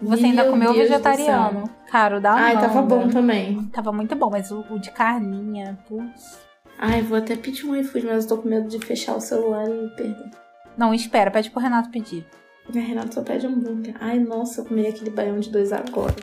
[0.00, 1.64] Você ainda Meu comeu Deus vegetariano.
[1.90, 3.64] Cara, o da Ai, tava bom também.
[3.72, 6.38] Tava muito bom, mas o, o de carninha, putz.
[6.78, 9.68] Ai, vou até pedir um iFood, mas eu tô com medo de fechar o celular
[9.68, 10.30] e perder.
[10.76, 12.24] Não, espera, pede pro Renato pedir.
[12.72, 13.96] Renato só pede hambúrguer.
[13.98, 16.14] Ai, nossa, eu comeria aquele baião de dois agora.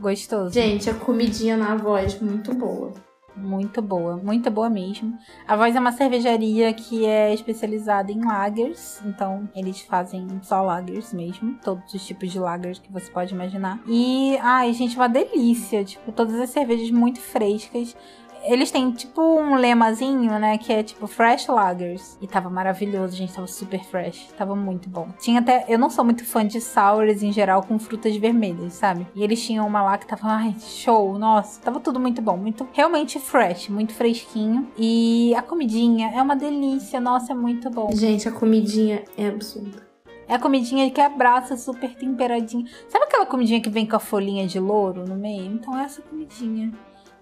[0.00, 0.52] Gostoso.
[0.52, 2.92] Gente, a comidinha na voz, muito boa.
[3.40, 5.16] Muito boa, muito boa mesmo.
[5.46, 11.12] A Voz é uma cervejaria que é especializada em lagers, então eles fazem só lagers
[11.12, 13.80] mesmo, todos os tipos de lagers que você pode imaginar.
[13.86, 17.96] E, ai, gente, uma delícia, tipo, todas as cervejas muito frescas.
[18.42, 20.58] Eles têm tipo um lemazinho, né?
[20.58, 22.16] Que é tipo Fresh Lagers.
[22.20, 23.32] E tava maravilhoso, gente.
[23.32, 24.28] Tava super fresh.
[24.36, 25.08] Tava muito bom.
[25.18, 25.64] Tinha até.
[25.68, 29.06] Eu não sou muito fã de sours em geral com frutas vermelhas, sabe?
[29.14, 30.28] E eles tinham uma lá que tava.
[30.28, 31.18] Ai, show.
[31.18, 32.36] Nossa, tava tudo muito bom.
[32.36, 32.66] Muito.
[32.72, 33.68] Realmente fresh.
[33.68, 34.68] Muito fresquinho.
[34.76, 37.00] E a comidinha é uma delícia.
[37.00, 37.90] Nossa, é muito bom.
[37.92, 39.88] Gente, a comidinha é absurda.
[40.28, 42.66] É a comidinha que abraça super temperadinha.
[42.86, 45.46] Sabe aquela comidinha que vem com a folhinha de louro no meio?
[45.46, 46.70] Então é essa comidinha.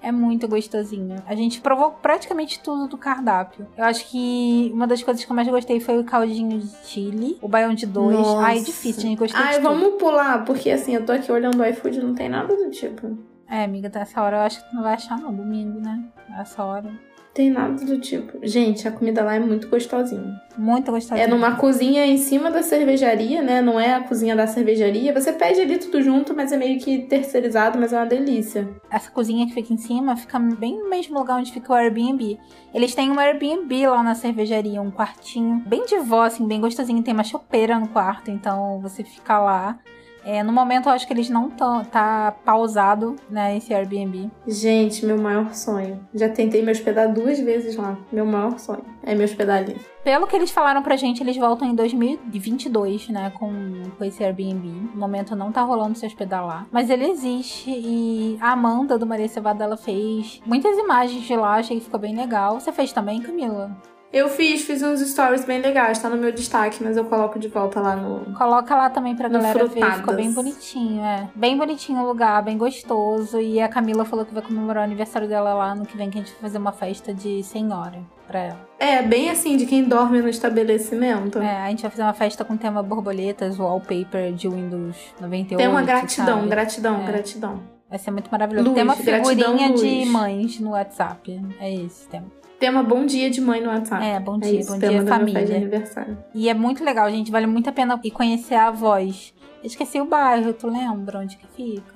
[0.02, 1.22] É muito gostosinho.
[1.26, 3.66] A gente provou praticamente tudo do cardápio.
[3.76, 7.38] Eu acho que uma das coisas que eu mais gostei foi o caldinho de chile,
[7.40, 8.16] o baião de dois.
[8.16, 8.46] Nossa.
[8.46, 9.18] Ai, difícil, gente.
[9.18, 9.68] Gostei Ai, de tudo.
[9.68, 12.70] vamos pular, porque assim, eu tô aqui olhando o iFood e não tem nada do
[12.70, 13.18] tipo.
[13.48, 16.04] É, amiga, nessa hora eu acho que tu não vai achar não, domingo, né?
[16.38, 16.90] Essa hora.
[17.36, 18.38] Tem nada do tipo.
[18.42, 20.40] Gente, a comida lá é muito gostosinha.
[20.56, 21.22] Muito gostosinho.
[21.22, 23.60] É numa cozinha em cima da cervejaria, né?
[23.60, 25.12] Não é a cozinha da cervejaria.
[25.12, 28.66] Você pede ali tudo junto, mas é meio que terceirizado, mas é uma delícia.
[28.90, 32.38] Essa cozinha que fica em cima fica bem no mesmo lugar onde fica o Airbnb.
[32.72, 37.02] Eles têm um Airbnb lá na cervejaria, um quartinho bem de vó, assim, bem gostosinho.
[37.02, 39.78] Tem uma chopeira no quarto, então você fica lá.
[40.26, 41.84] É, no momento eu acho que eles não estão.
[41.84, 44.28] tá pausado, né, esse Airbnb.
[44.46, 46.00] Gente, meu maior sonho.
[46.12, 47.96] Já tentei me hospedar duas vezes lá.
[48.10, 49.76] Meu maior sonho é me hospedar ali.
[50.02, 53.50] Pelo que eles falaram pra gente, eles voltam em 2022, né, com,
[53.96, 54.68] com esse Airbnb.
[54.94, 56.66] No momento não tá rolando se hospedar lá.
[56.72, 61.54] Mas ele existe e a Amanda do Maria Cevada, ela fez muitas imagens de lá,
[61.54, 62.58] achei que ficou bem legal.
[62.58, 63.70] Você fez também, Camila?
[64.12, 67.48] Eu fiz, fiz uns stories bem legais, tá no meu destaque, mas eu coloco de
[67.48, 68.32] volta lá no.
[68.34, 69.96] Coloca lá também pra galera ver, Frutadas.
[69.98, 71.28] ficou bem bonitinho, é.
[71.34, 73.40] Bem bonitinho o lugar, bem gostoso.
[73.40, 76.18] E a Camila falou que vai comemorar o aniversário dela lá no que vem, que
[76.18, 78.68] a gente vai fazer uma festa de senhora pra ela.
[78.78, 81.38] É, bem assim, de quem dorme no estabelecimento.
[81.40, 85.56] É, a gente vai fazer uma festa com tema borboletas, wallpaper de Windows 98.
[85.58, 86.48] Tem uma gratidão, sabe?
[86.48, 87.06] gratidão, É.
[87.06, 87.60] gratidão.
[87.90, 88.64] Vai ser muito maravilhoso.
[88.68, 90.08] Luz, tem uma gratidão, figurinha de luz.
[90.08, 91.40] mães no WhatsApp.
[91.60, 92.26] É esse tema.
[92.58, 94.02] Tema bom dia de mãe no WhatsApp.
[94.04, 95.56] É, bom É dia, isso, bom tema dia família.
[95.56, 96.18] aniversário.
[96.34, 97.30] E é muito legal, gente.
[97.30, 99.34] Vale muito a pena ir conhecer a voz.
[99.62, 101.94] Eu esqueci o bairro, tu lembra onde que fica?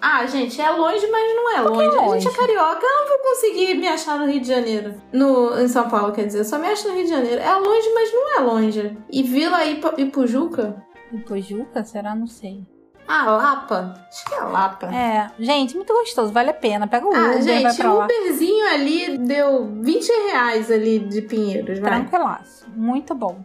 [0.00, 1.80] Ah, gente, é longe, mas não é longe.
[1.80, 2.00] A gente é
[2.30, 2.36] longe.
[2.36, 4.94] carioca, eu não vou conseguir me achar no Rio de Janeiro.
[5.12, 7.40] No, em São Paulo, quer dizer, eu só me acho no Rio de Janeiro.
[7.42, 8.96] É longe, mas não é longe.
[9.10, 10.82] E Vila Ipa, Ipujuca?
[11.12, 11.84] Ipojuca?
[11.84, 12.14] Será?
[12.14, 12.64] Não sei.
[13.08, 13.94] Ah, Lapa?
[14.08, 14.86] Acho que é Lapa.
[14.94, 16.86] É, gente, muito gostoso, vale a pena.
[16.86, 18.04] Pega o Uber, Ah, vai gente, pra o lá.
[18.04, 21.90] Uberzinho ali deu 20 reais ali de Pinheiros, vai.
[21.90, 22.66] Tranquilaço.
[22.76, 23.38] Muito bom.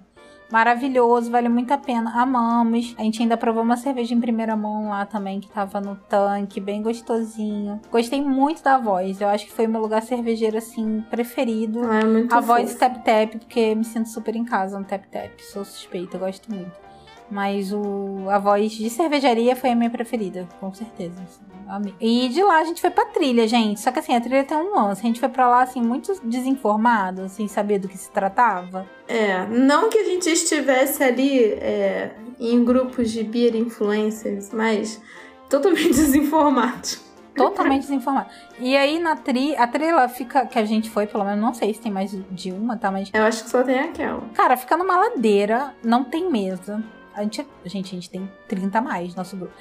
[0.51, 2.11] Maravilhoso, vale muito a pena.
[2.21, 2.93] Amamos.
[2.99, 6.59] A gente ainda provou uma cerveja em primeira mão lá também, que tava no tanque,
[6.59, 7.81] bem gostosinho.
[7.91, 9.19] Gostei muito da voz.
[9.19, 11.81] Eu acho que foi meu lugar cervejeiro, assim, preferido.
[11.89, 12.79] Ah, é muito A voz fofo.
[12.79, 15.39] Tap Tap, porque me sinto super em casa no Tap Tap.
[15.39, 16.71] Sou suspeita, gosto muito.
[17.29, 21.21] Mas o, a voz de cervejaria foi a minha preferida, com certeza.
[21.21, 23.79] Assim, e de lá a gente foi pra trilha, gente.
[23.79, 25.01] Só que assim, a trilha tem um lance.
[25.01, 28.85] A gente foi pra lá, assim, muito desinformado, sem saber do que se tratava.
[29.07, 35.01] É, não que a gente estivesse ali é, em grupos de beer influencers, mas
[35.49, 37.01] totalmente desinformados.
[37.35, 38.29] Totalmente desinformado.
[38.59, 41.73] E aí na tri, a trilha fica, que a gente foi, pelo menos, não sei
[41.73, 42.91] se tem mais de uma, tá?
[42.91, 43.09] Mas.
[43.11, 44.21] Eu acho que só tem aquela.
[44.35, 46.83] Cara, fica numa ladeira, não tem mesa.
[47.15, 49.53] A gente, gente, a gente tem 30 a mais, nosso grupo.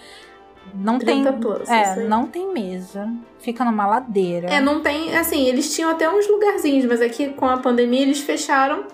[0.74, 1.24] Não tem.
[1.40, 3.12] Plus, é, não tem mesa.
[3.40, 4.48] Fica numa ladeira.
[4.48, 5.16] É, não tem.
[5.16, 8.84] Assim, eles tinham até uns lugarzinhos, mas aqui com a pandemia eles fecharam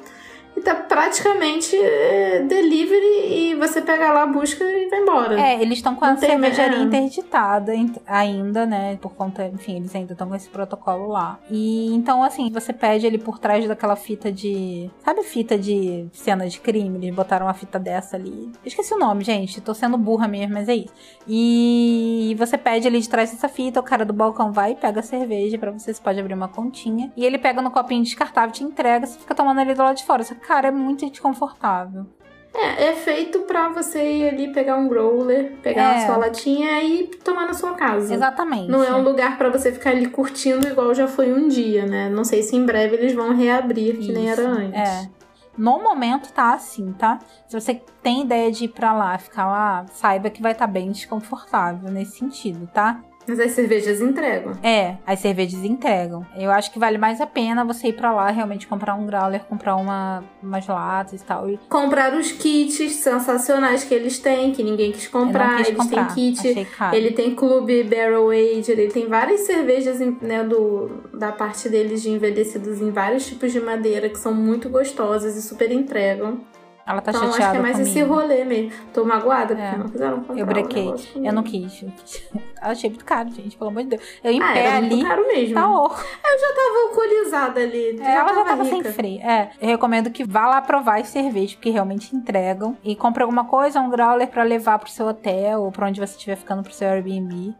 [0.58, 5.40] e tá praticamente é, delivery e você pega lá, busca e vai embora.
[5.40, 6.82] É, eles estão com a cervejaria é.
[6.82, 7.72] interditada
[8.06, 8.96] ainda, né?
[9.00, 11.38] Por conta, enfim, eles ainda estão com esse protocolo lá.
[11.48, 14.90] E então, assim, você pede ele por trás daquela fita de.
[15.04, 16.98] Sabe fita de cena de crime?
[16.98, 18.50] Eles botaram uma fita dessa ali.
[18.64, 19.60] esqueci o nome, gente.
[19.60, 20.92] Tô sendo burra mesmo, mas é isso.
[21.26, 25.00] E você pede ele de trás dessa fita, o cara do balcão vai e pega
[25.00, 25.94] a cerveja para você.
[25.94, 27.12] Você pode abrir uma continha.
[27.16, 30.04] E ele pega no copinho descartável, te entrega, você fica tomando ali do lado de
[30.04, 30.24] fora.
[30.24, 32.06] Que cara, é muito desconfortável.
[32.54, 35.96] É, é feito pra você ir ali pegar um growler, pegar é.
[35.98, 38.14] a sua latinha e tomar na sua casa.
[38.14, 38.70] Exatamente.
[38.70, 42.08] Não é um lugar para você ficar ali curtindo igual já foi um dia, né?
[42.08, 44.06] Não sei se em breve eles vão reabrir, Isso.
[44.06, 44.80] que nem era antes.
[44.80, 45.10] É.
[45.56, 47.18] No momento tá assim, tá?
[47.46, 50.72] Se você tem ideia de ir pra lá, ficar lá, saiba que vai estar tá
[50.72, 53.02] bem desconfortável nesse sentido, tá?
[53.28, 54.52] Mas as cervejas entregam.
[54.62, 56.26] É, as cervejas entregam.
[56.34, 59.44] Eu acho que vale mais a pena você ir para lá realmente comprar um growler,
[59.44, 61.50] comprar uma, umas latas e tal.
[61.50, 61.58] E...
[61.68, 65.58] Comprar os kits sensacionais que eles têm, que ninguém quis comprar.
[65.58, 66.14] Quis eles comprar.
[66.14, 66.66] têm kit.
[66.92, 72.10] Ele tem clube Barrel Age, ele tem várias cervejas né, do, da parte deles de
[72.10, 76.40] envelhecidos em vários tipos de madeira que são muito gostosas e super entregam.
[76.88, 77.90] Ela tá então, chateada acho que é mais comigo.
[77.90, 78.72] esse rolê mesmo.
[78.94, 79.76] Tô magoada porque É.
[79.78, 80.88] não quiseram comprar Eu brequei.
[81.16, 81.82] um Eu não quis.
[81.84, 82.28] Eu quis.
[82.60, 84.02] Achei muito caro, gente, pelo amor de Deus.
[84.24, 84.88] Eu em Ah, pé ali.
[84.88, 85.54] muito caro mesmo.
[85.54, 86.00] Tá horror.
[86.24, 88.00] Eu já tava alcoolizada ali.
[88.00, 88.92] É, ela já tava sem rica.
[88.92, 89.20] freio.
[89.20, 92.76] É, eu recomendo que vá lá provar as cervejas, porque realmente entregam.
[92.82, 96.14] E compre alguma coisa, um growler pra levar pro seu hotel ou pra onde você
[96.16, 97.54] estiver ficando pro seu Airbnb.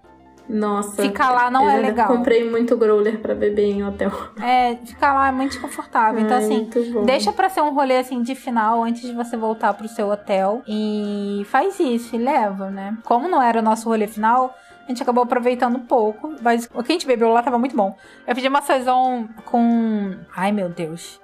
[0.49, 1.03] Nossa.
[1.03, 2.09] Ficar lá não eu é legal.
[2.09, 4.11] Comprei muito growler pra beber em hotel.
[4.40, 6.20] É, ficar lá é muito desconfortável.
[6.20, 7.05] Então, Ai, assim, muito bom.
[7.05, 10.62] deixa pra ser um rolê assim de final antes de você voltar pro seu hotel.
[10.66, 12.96] E faz isso e leva, né?
[13.05, 14.55] Como não era o nosso rolê final.
[14.84, 17.76] A gente acabou aproveitando um pouco, mas o que a gente bebeu lá tava muito
[17.76, 17.94] bom.
[18.26, 20.16] Eu pedi uma saison com.
[20.34, 21.20] Ai meu Deus.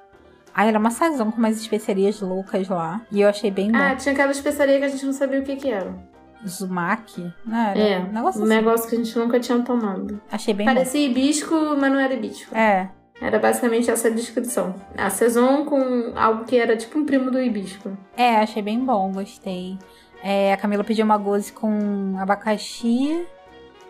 [0.54, 3.00] Ai, era uma saison com umas especiarias loucas lá.
[3.10, 3.78] E eu achei bem bom.
[3.78, 5.92] Ah, tinha aquela especiaria que a gente não sabia o que que era.
[6.48, 7.72] Zumak, né?
[7.74, 8.54] Era É, um negócio um assim.
[8.54, 10.20] negócio que a gente nunca tinha tomado.
[10.30, 12.50] Achei bem Parecia hibisco, mas não era hibisco.
[12.52, 12.58] bom.
[12.58, 12.90] É,
[13.20, 14.74] Era basicamente essa descrição.
[14.98, 17.96] A saison com algo que era tipo um primo do hibisco.
[18.16, 19.78] é, achei bem bom, gostei.
[20.22, 23.24] É, a Camila pediu uma goze com abacaxi,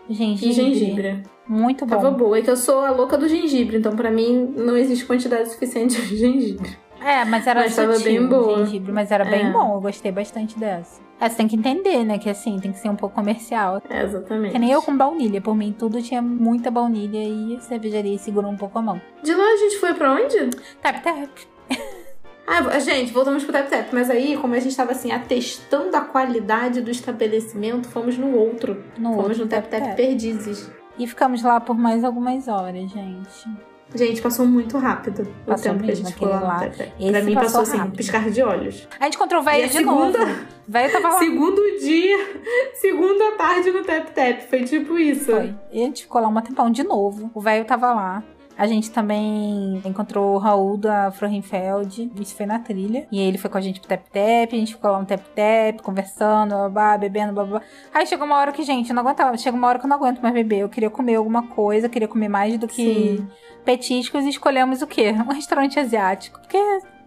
[0.09, 0.49] gengibre.
[0.49, 1.23] E gengibre.
[1.47, 1.95] Muito bom.
[1.95, 2.37] Tava boa.
[2.37, 5.99] É que eu sou a louca do gengibre, então pra mim não existe quantidade suficiente
[6.01, 6.77] de gengibre.
[7.01, 8.65] É, mas era Mas sutil bem boa.
[8.65, 9.51] gengibre, mas era bem É.
[9.51, 11.01] bom, eu gostei bastante dessa.
[11.19, 13.81] É, você tem que entender, né, que assim, tem que ser um pouco comercial.
[13.89, 14.51] É, exatamente.
[14.51, 18.51] Que nem eu com baunilha, por mim tudo tinha muita baunilha e a cervejaria segurou
[18.51, 19.01] um pouco a mão.
[19.23, 20.49] De lá a gente foi pra onde?
[20.81, 21.29] Tap, tap.
[22.47, 23.91] Ah, gente, voltamos pro Tap Tap.
[23.91, 28.83] Mas aí, como a gente tava assim, atestando a qualidade do estabelecimento, fomos no outro.
[28.99, 30.69] No fomos outro no Tap Tap, Perdizes.
[30.97, 33.49] E ficamos lá por mais algumas horas, gente.
[33.93, 36.59] Gente, passou muito rápido o Passou tempo que a gente ficou lá lá.
[36.69, 38.87] Pra mim passou passou assim, piscar de olhos.
[38.99, 40.45] A gente encontrou o velho de segunda- novo.
[40.67, 41.19] O velho tava lá.
[41.19, 42.17] Segundo dia,
[42.81, 44.41] segunda tarde no Tap Tap.
[44.49, 45.25] Foi tipo isso.
[45.25, 45.53] Foi.
[45.71, 47.29] E a gente ficou lá um tempão de novo.
[47.35, 48.23] O velho tava lá.
[48.57, 52.09] A gente também encontrou o Raul da Frohenfeld.
[52.19, 53.05] Isso foi na trilha.
[53.11, 54.53] E ele foi com a gente pro Tap Tap.
[54.53, 57.61] A gente ficou lá no Tap Tap, conversando, babá, bebendo, babá.
[57.93, 59.37] Aí chegou uma hora que, gente, eu não aguentava.
[59.37, 60.59] Chega uma hora que eu não aguento mais beber.
[60.59, 63.27] Eu queria comer alguma coisa, queria comer mais do que Sim.
[63.65, 64.23] petiscos.
[64.23, 65.13] E escolhemos o quê?
[65.25, 66.39] Um restaurante asiático.
[66.39, 66.57] Porque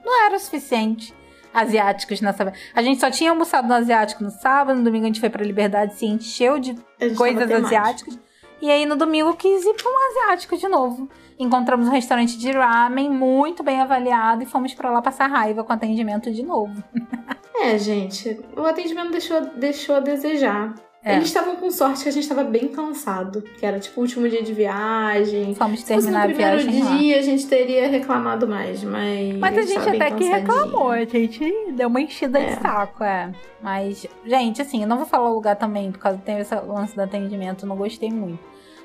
[0.04, 1.14] não era o suficiente.
[1.54, 2.52] Asiáticos nessa.
[2.74, 5.42] A gente só tinha almoçado no asiático no sábado, no domingo a gente foi pra
[5.42, 6.76] Liberdade, se encheu de
[7.16, 8.18] coisas asiáticas.
[8.60, 11.08] E aí no domingo eu quis ir pra um asiático de novo.
[11.38, 15.72] Encontramos um restaurante de ramen muito bem avaliado e fomos pra lá passar raiva com
[15.72, 16.82] atendimento de novo.
[17.60, 20.76] É, gente, o atendimento deixou, deixou a desejar.
[21.04, 21.14] É.
[21.14, 24.28] Eles estavam com sorte que a gente estava bem cansado, que era tipo o último
[24.28, 25.54] dia de viagem.
[25.54, 26.96] Fomos Se fosse no terminar a primeiro viagem lá.
[26.96, 29.38] dia, a gente teria reclamado mais, mas.
[29.38, 32.46] Mas a gente até que reclamou, a gente deu uma enchida É.
[32.56, 33.30] de saco, é.
[33.62, 36.54] Mas, gente, assim, eu não vou falar o lugar também, por causa que tem esse
[36.54, 38.40] lance do atendimento, não gostei muito.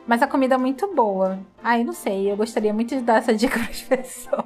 [0.05, 1.39] Mas a comida é muito boa.
[1.64, 4.43] Ai, não sei, eu gostaria muito de dar essa dica pras pessoas.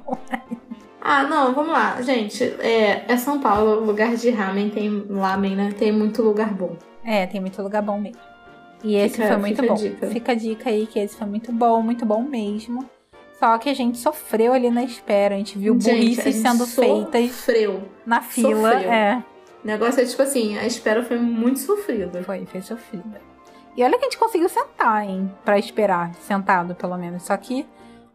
[1.00, 2.00] Ah, não, vamos lá.
[2.02, 5.72] Gente, é, é São Paulo, lugar de ramen, tem lamen, né?
[5.78, 6.76] Tem muito lugar bom.
[7.04, 8.20] É, tem muito lugar bom mesmo.
[8.84, 10.10] E esse Fica- foi muito fica bom.
[10.12, 12.88] Fica a dica aí que esse foi muito bom, muito bom mesmo.
[13.38, 17.30] Só que a gente sofreu ali na espera, a gente viu Gente, burrices sendo feitas
[17.32, 17.82] Sofreu.
[18.04, 18.72] na fila.
[18.72, 18.92] Sofreu.
[18.92, 19.24] É,
[19.62, 22.22] O negócio é tipo assim, a espera foi muito sofrida.
[22.24, 23.20] foi, foi sofrida.
[23.76, 25.32] E olha que a gente conseguiu sentar, hein?
[25.44, 27.22] Pra esperar, sentado pelo menos.
[27.22, 27.64] Só que,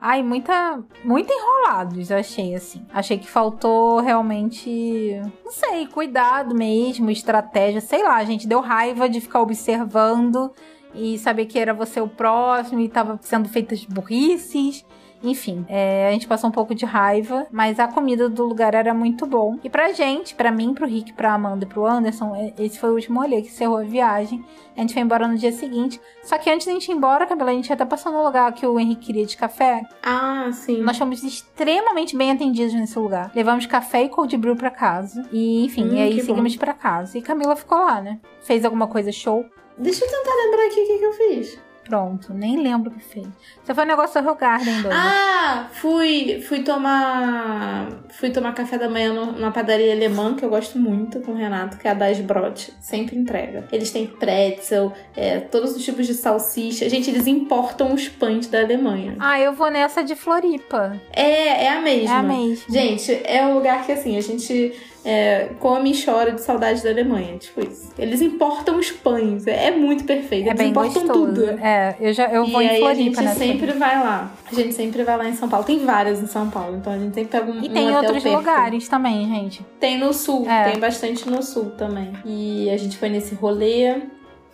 [0.05, 2.85] ai, muita, muito enrolados, eu achei assim.
[2.93, 8.45] Achei que faltou realmente, não sei, cuidado mesmo, estratégia, sei lá, gente.
[8.45, 10.51] Deu raiva de ficar observando
[10.93, 14.85] e saber que era você o próximo e tava sendo feitas burrices.
[15.23, 18.93] Enfim, é, a gente passou um pouco de raiva, mas a comida do lugar era
[18.93, 19.57] muito bom.
[19.63, 22.89] E pra gente, pra mim, pro Rick, pra Amanda e pro Anderson, é- esse foi
[22.89, 24.43] o último rolê que encerrou a viagem.
[24.75, 26.01] A gente foi embora no dia seguinte.
[26.23, 28.65] Só que antes da gente ir embora, Camila, a gente até passou no lugar que
[28.65, 29.83] o Henrique queria de café.
[30.03, 30.81] Ah, sim.
[30.81, 33.31] Nós fomos extremamente bem atendidos nesse lugar.
[33.35, 35.27] Levamos café e cold brew pra casa.
[35.31, 37.17] E, enfim, Hum, e aí seguimos pra casa.
[37.17, 38.19] E Camila ficou lá, né?
[38.41, 39.45] Fez alguma coisa show.
[39.77, 41.59] Deixa eu tentar lembrar aqui o que, que eu fiz.
[41.83, 43.27] Pronto, nem lembro o que fez.
[43.63, 44.95] Você foi no negócio da Rio Garden, doido.
[44.95, 47.89] Ah, fui, fui tomar.
[48.09, 51.35] Fui tomar café da manhã no- numa padaria alemã que eu gosto muito com o
[51.35, 52.73] Renato, que é a Das Brot.
[52.79, 53.67] Sempre entrega.
[53.71, 56.89] Eles têm pretzel, é, todos os tipos de salsicha.
[56.89, 59.15] Gente, eles importam os pães da Alemanha.
[59.19, 60.99] Ah, eu vou nessa de Floripa.
[61.11, 62.15] É, é a É mesma.
[62.17, 62.65] a mesma.
[62.69, 64.73] Gente, é um lugar que assim, a gente
[65.05, 67.37] é, come e chora de saudade da Alemanha.
[67.37, 67.91] Tipo isso.
[67.97, 69.45] Eles importam os pães.
[69.47, 70.45] É, é muito perfeito.
[70.47, 71.25] É Eles bem importam gostoso.
[71.27, 71.49] tudo.
[71.61, 74.31] É, eu já eu vou e em aí Floripa, a gente sempre vai lá.
[74.51, 75.65] A gente sempre vai lá em São Paulo.
[75.65, 78.01] Tem várias em São Paulo, então a gente sempre pega um, E um tem hotel
[78.03, 78.35] outros perto.
[78.37, 79.65] lugares também, gente.
[79.79, 80.71] Tem no sul, É.
[80.71, 82.13] tem bastante no sul também.
[82.25, 83.95] E a gente foi nesse rolê.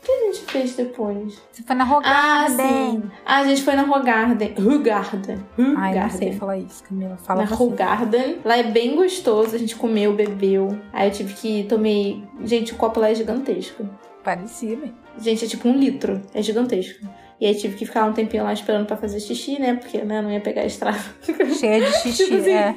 [0.02, 1.42] O que a gente fez depois?
[1.52, 2.68] Você foi na Ah, Rogarden.
[2.92, 3.04] sim.
[3.26, 4.54] Ah, a gente foi na Rogarden.
[4.58, 5.46] Rugarden.
[5.78, 7.18] Ai, não sei falar isso, Camila.
[7.18, 7.56] Fala Na você.
[7.56, 8.40] Rugarden.
[8.46, 9.56] Lá é bem gostoso.
[9.56, 10.80] A gente comeu, bebeu.
[10.94, 12.24] Aí eu tive que tomei.
[12.44, 13.88] Gente, o copo lá é gigantesco.
[14.24, 14.96] Parecia, mesmo.
[15.20, 16.22] Gente, é tipo um litro.
[16.34, 17.06] É gigantesco.
[17.42, 19.76] E aí tive que ficar um tempinho lá esperando pra fazer xixi, né?
[19.76, 21.00] Porque né, não ia pegar a estrada.
[21.58, 22.76] Cheia de xixi, Tipo assim, é.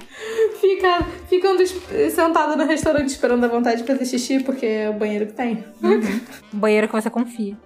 [0.61, 1.67] Fica, ficando
[2.11, 5.65] sentado no restaurante esperando a vontade de fazer xixi, porque é o banheiro que tem.
[5.83, 7.57] Um banheiro que você confia.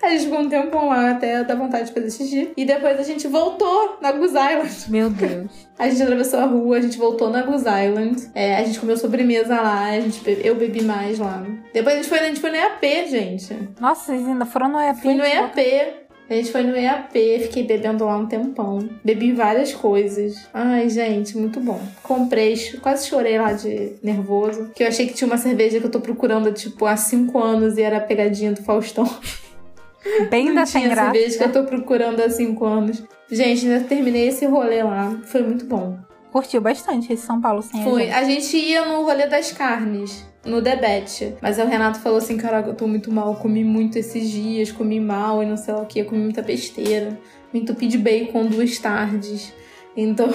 [0.00, 2.52] A gente ficou um tempão lá até dar vontade de fazer xixi.
[2.56, 4.90] E depois a gente voltou na Goose Island.
[4.90, 5.50] Meu Deus.
[5.76, 8.30] A gente atravessou a rua, a gente voltou na Goose Island.
[8.32, 11.44] É, a gente comeu sobremesa lá, a gente be- eu bebi mais lá.
[11.72, 13.58] Depois a gente foi, a gente foi no EAP, gente.
[13.80, 15.00] Nossa, vocês ainda foram no EAP?
[15.02, 15.58] Fui no gente?
[15.58, 16.03] EAP.
[16.28, 17.12] A gente foi no EAP,
[17.42, 18.88] fiquei bebendo lá um tempão.
[19.04, 20.48] Bebi várias coisas.
[20.54, 21.78] Ai, gente, muito bom.
[22.02, 24.70] Comprei, quase chorei lá de nervoso.
[24.74, 27.76] Que eu achei que tinha uma cerveja que eu tô procurando, tipo, há cinco anos
[27.76, 29.04] e era a pegadinha do Faustão.
[30.30, 31.12] Bem Não da sem graça.
[31.12, 33.02] cerveja que eu tô procurando há cinco anos.
[33.30, 35.18] Gente, ainda terminei esse rolê lá.
[35.24, 35.98] Foi muito bom.
[36.34, 38.02] Curtiu bastante esse São Paulo sem a Foi.
[38.06, 38.12] gente.
[38.12, 40.26] A gente ia no rolê das carnes.
[40.44, 41.36] No Debete.
[41.40, 44.98] Mas o Renato falou assim: caraca, eu tô muito mal, comi muito esses dias, comi
[44.98, 47.16] mal e não sei lá o que, comi muita besteira.
[47.52, 49.52] Me entupi de bacon duas tardes.
[49.96, 50.28] Então,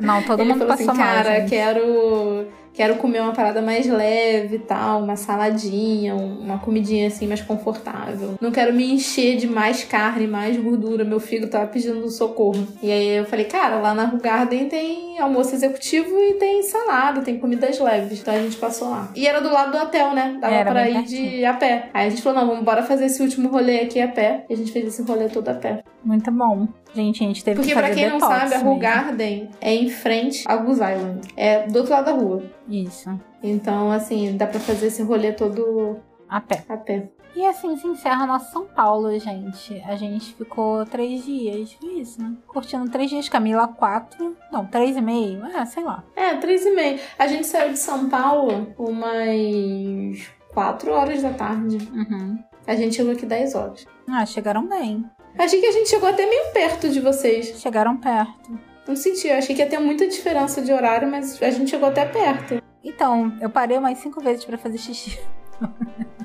[0.00, 1.50] Não, todo mundo falou assim, passou mal, cara, gente.
[1.50, 7.26] quero, quero comer uma parada mais leve e tal, uma saladinha, um- uma comidinha assim
[7.26, 8.34] mais confortável.
[8.40, 11.04] Não quero me encher de mais carne, mais gordura.
[11.04, 12.66] Meu fígado tava pedindo socorro.
[12.82, 17.38] E aí eu falei, cara, lá na Rugarden tem almoço executivo e tem salada, tem
[17.38, 18.20] comidas leves.
[18.20, 19.10] Então a gente passou lá.
[19.14, 20.36] E era do lado do hotel, né?
[20.40, 21.90] Dava Era pra ir de a pé.
[21.92, 24.44] Aí a gente falou, não, vamos bora fazer esse último rolê aqui a pé.
[24.48, 25.82] E a gente fez esse rolê todo a pé.
[26.04, 26.66] Muito bom.
[26.94, 28.58] Gente, a gente teve Porque que pra fazer quem não sabe, a.
[28.58, 31.28] Rue Garden é em frente a Goose Island.
[31.36, 32.42] É do outro lado da rua.
[32.68, 33.10] Isso,
[33.42, 36.64] Então, assim, dá pra fazer esse rolê todo a pé.
[36.68, 37.08] a pé.
[37.34, 39.82] E assim se encerra nosso São Paulo, gente.
[39.86, 42.34] A gente ficou três dias, foi isso, né?
[42.46, 43.26] Curtindo três dias.
[43.26, 44.36] Camila, quatro.
[44.52, 45.42] Não, três e meio.
[45.46, 46.04] É, sei lá.
[46.14, 47.00] É, três e meia.
[47.18, 51.78] A gente saiu de São Paulo umas quatro horas da tarde.
[51.92, 52.38] Uhum.
[52.66, 53.86] A gente chegou aqui 10 horas.
[54.08, 55.04] Ah, chegaram bem.
[55.38, 57.60] Achei que a gente chegou até meio perto de vocês.
[57.60, 58.58] Chegaram perto.
[58.86, 61.88] Não senti, eu achei que ia ter muita diferença de horário, mas a gente chegou
[61.88, 62.62] até perto.
[62.82, 65.18] Então, eu parei umas cinco vezes pra fazer xixi.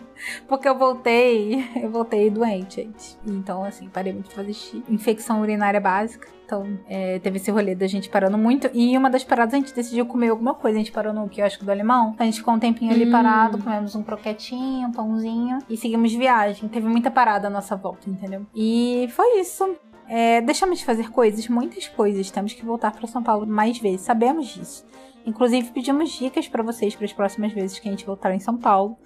[0.47, 3.18] Porque eu voltei, eu voltei doente, gente.
[3.26, 4.84] Então, assim, parei muito pra fazer xixi.
[4.89, 6.28] Infecção urinária básica.
[6.45, 8.70] Então, é, teve esse rolê da gente parando muito.
[8.74, 10.78] E em uma das paradas a gente decidiu comer alguma coisa.
[10.78, 12.15] A gente parou no quiosque do alemão.
[12.18, 13.11] A gente ficou um tempinho ali Hum.
[13.11, 15.59] parado, comemos um croquetinho, um pãozinho.
[15.70, 16.70] E seguimos viagem.
[16.70, 18.45] Teve muita parada à nossa volta, entendeu?
[18.55, 19.76] E foi isso.
[20.07, 22.32] É, deixamos de fazer coisas, muitas coisas.
[22.32, 24.01] Temos que voltar para São Paulo mais vezes.
[24.01, 24.86] Sabemos disso.
[25.26, 28.55] Inclusive, pedimos dicas para vocês para as próximas vezes que a gente voltar em São
[28.55, 28.97] Paulo.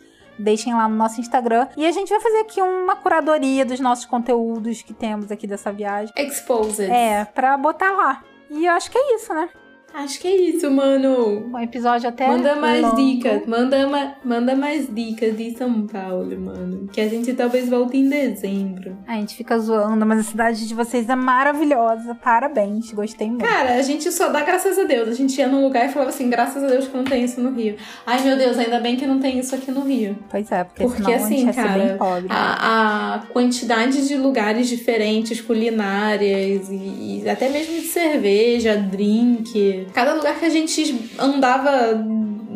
[0.41, 1.67] Deixem lá no nosso Instagram.
[1.77, 5.71] E a gente vai fazer aqui uma curadoria dos nossos conteúdos que temos aqui dessa
[5.71, 6.13] viagem.
[6.17, 6.89] Exposed.
[6.89, 8.23] É, pra botar lá.
[8.49, 9.49] E eu acho que é isso, né?
[9.93, 11.49] Acho que é isso, mano.
[11.53, 12.27] Um episódio até.
[12.27, 12.95] Manda mais longo.
[12.95, 13.45] dicas.
[13.45, 16.87] Manda, ma- manda mais dicas de São Paulo, mano.
[16.91, 18.97] Que a gente talvez volte em dezembro.
[19.07, 22.15] A gente fica zoando, mas a cidade de vocês é maravilhosa.
[22.15, 23.43] Parabéns, gostei muito.
[23.43, 25.09] Cara, a gente só dá graças a Deus.
[25.09, 27.41] A gente ia num lugar e falava assim, graças a Deus que não tem isso
[27.41, 27.75] no Rio.
[28.05, 30.17] Ai, meu Deus, ainda bem que não tem isso aqui no Rio.
[30.29, 32.27] Pois é, porque, Porque, senão a gente assim, ser bem cara, pobre.
[32.29, 39.80] A, a quantidade de lugares diferentes, culinárias e, e até mesmo de cerveja, drink.
[39.93, 41.71] Cada lugar que a gente andava,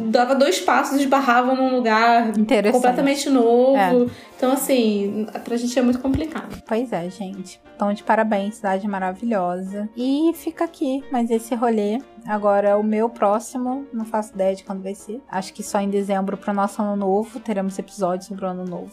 [0.09, 2.31] dava dois passos, esbarrava num lugar
[2.71, 4.11] completamente novo.
[4.37, 6.61] Então, assim, pra gente é muito complicado.
[6.67, 7.59] Pois é, gente.
[7.75, 9.89] Então, de parabéns, cidade maravilhosa.
[9.95, 11.99] E fica aqui, mas esse rolê.
[12.25, 15.21] Agora, o meu próximo, não faço ideia de quando vai ser.
[15.29, 17.39] Acho que só em dezembro pro nosso ano novo.
[17.39, 18.91] Teremos episódios sobre o ano novo.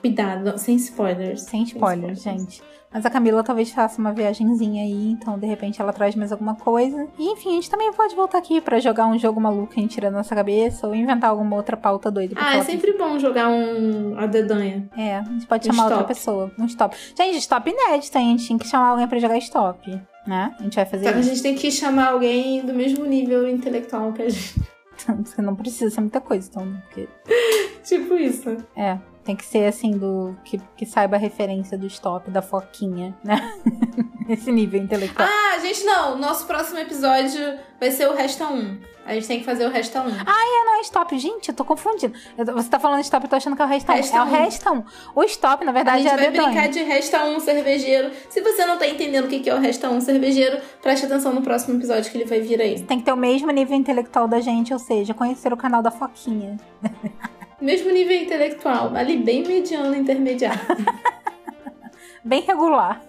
[0.00, 1.42] Cuidado, sem spoilers.
[1.42, 2.62] Sem spoilers, gente.
[2.94, 6.54] Mas a Camila talvez faça uma viagenzinha aí, então de repente ela traz mais alguma
[6.54, 7.08] coisa.
[7.18, 9.82] E enfim, a gente também pode voltar aqui pra jogar um jogo maluco que a
[9.82, 13.18] gente tira da nossa cabeça ou inventar alguma outra pauta doida Ah, é sempre bom
[13.18, 14.88] jogar um a dedanha.
[14.96, 16.08] É, a gente pode Um chamar outra stop.
[16.14, 16.52] pessoa.
[16.56, 16.96] Um stop.
[17.18, 18.26] Gente, stop inédito, hein?
[18.26, 20.54] A gente tinha que chamar alguém pra jogar stop, né?
[20.58, 21.30] A gente vai fazer Só que a isso.
[21.30, 24.54] gente tem que chamar alguém do mesmo nível intelectual que a gente.
[25.24, 26.72] Você não precisa ser muita coisa, então.
[26.86, 27.08] Porque,
[27.82, 28.56] tipo isso.
[28.76, 33.16] é, tem que ser assim, do que, que saiba a referência do stop, da foquinha,
[33.24, 33.36] né?
[34.28, 35.28] Esse nível intelectual.
[35.28, 36.16] Ah, gente, não.
[36.18, 38.78] Nosso próximo episódio vai ser o Resta 1.
[39.06, 40.06] A gente tem que fazer o Resta 1.
[40.26, 41.18] Ah, não é stop.
[41.18, 42.14] Gente, eu tô confundindo.
[42.38, 43.96] Você tá falando stop, eu tô achando que é o resta 1.
[43.96, 44.30] Resta É o um.
[44.30, 44.84] resta 1.
[45.14, 48.10] O stop, na A verdade, gente é a vai brincar de Resta 1 cervejeiro.
[48.30, 51.34] Se você não tá entendendo o que que é o Resta 1 cervejeiro, preste atenção
[51.34, 52.80] no próximo episódio que ele vai vir aí.
[52.80, 55.90] Tem que ter o mesmo nível intelectual da gente, ou seja, conhecer o canal da
[55.90, 56.56] Foquinha.
[57.64, 60.60] Mesmo nível intelectual, ali bem mediano, intermediário.
[62.22, 63.02] Bem regular.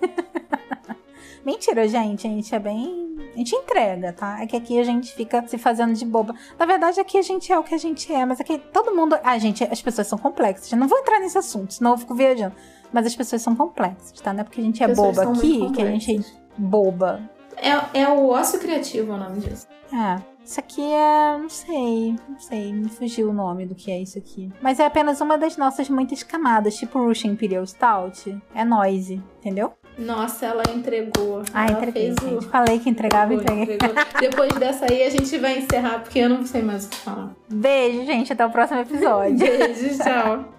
[1.45, 2.27] Mentira, gente.
[2.27, 3.15] A gente é bem.
[3.33, 4.41] A gente entrega, tá?
[4.41, 6.35] É que aqui a gente fica se fazendo de boba.
[6.59, 9.17] Na verdade, aqui a gente é o que a gente é, mas aqui todo mundo.
[9.23, 10.69] Ah, gente, as pessoas são complexas.
[10.69, 12.55] Eu não vou entrar nesse assunto, senão eu fico viajando.
[12.91, 14.33] Mas as pessoas são complexas, tá?
[14.33, 16.23] Não é porque a gente é boba aqui que a gente é
[16.57, 17.21] boba.
[17.55, 19.65] É, é o ócio criativo o nome disso.
[19.93, 20.34] É.
[20.45, 21.37] Isso aqui é.
[21.37, 22.15] Não sei.
[22.29, 22.71] Não sei.
[22.71, 24.51] Me fugiu o nome do que é isso aqui.
[24.61, 28.37] Mas é apenas uma das nossas muitas camadas, tipo Russian Imperial Stout.
[28.53, 29.73] É noise, entendeu?
[29.97, 31.41] Nossa, ela entregou.
[31.53, 32.29] Ah, ela entreguei, fez o...
[32.29, 32.45] gente.
[32.47, 33.87] Falei que entregava, Entregou, entreguei.
[33.87, 34.19] entregou.
[34.19, 37.33] Depois dessa aí, a gente vai encerrar, porque eu não sei mais o que falar.
[37.49, 38.31] Beijo, gente.
[38.33, 39.37] Até o próximo episódio.
[39.37, 40.45] Beijo, tchau.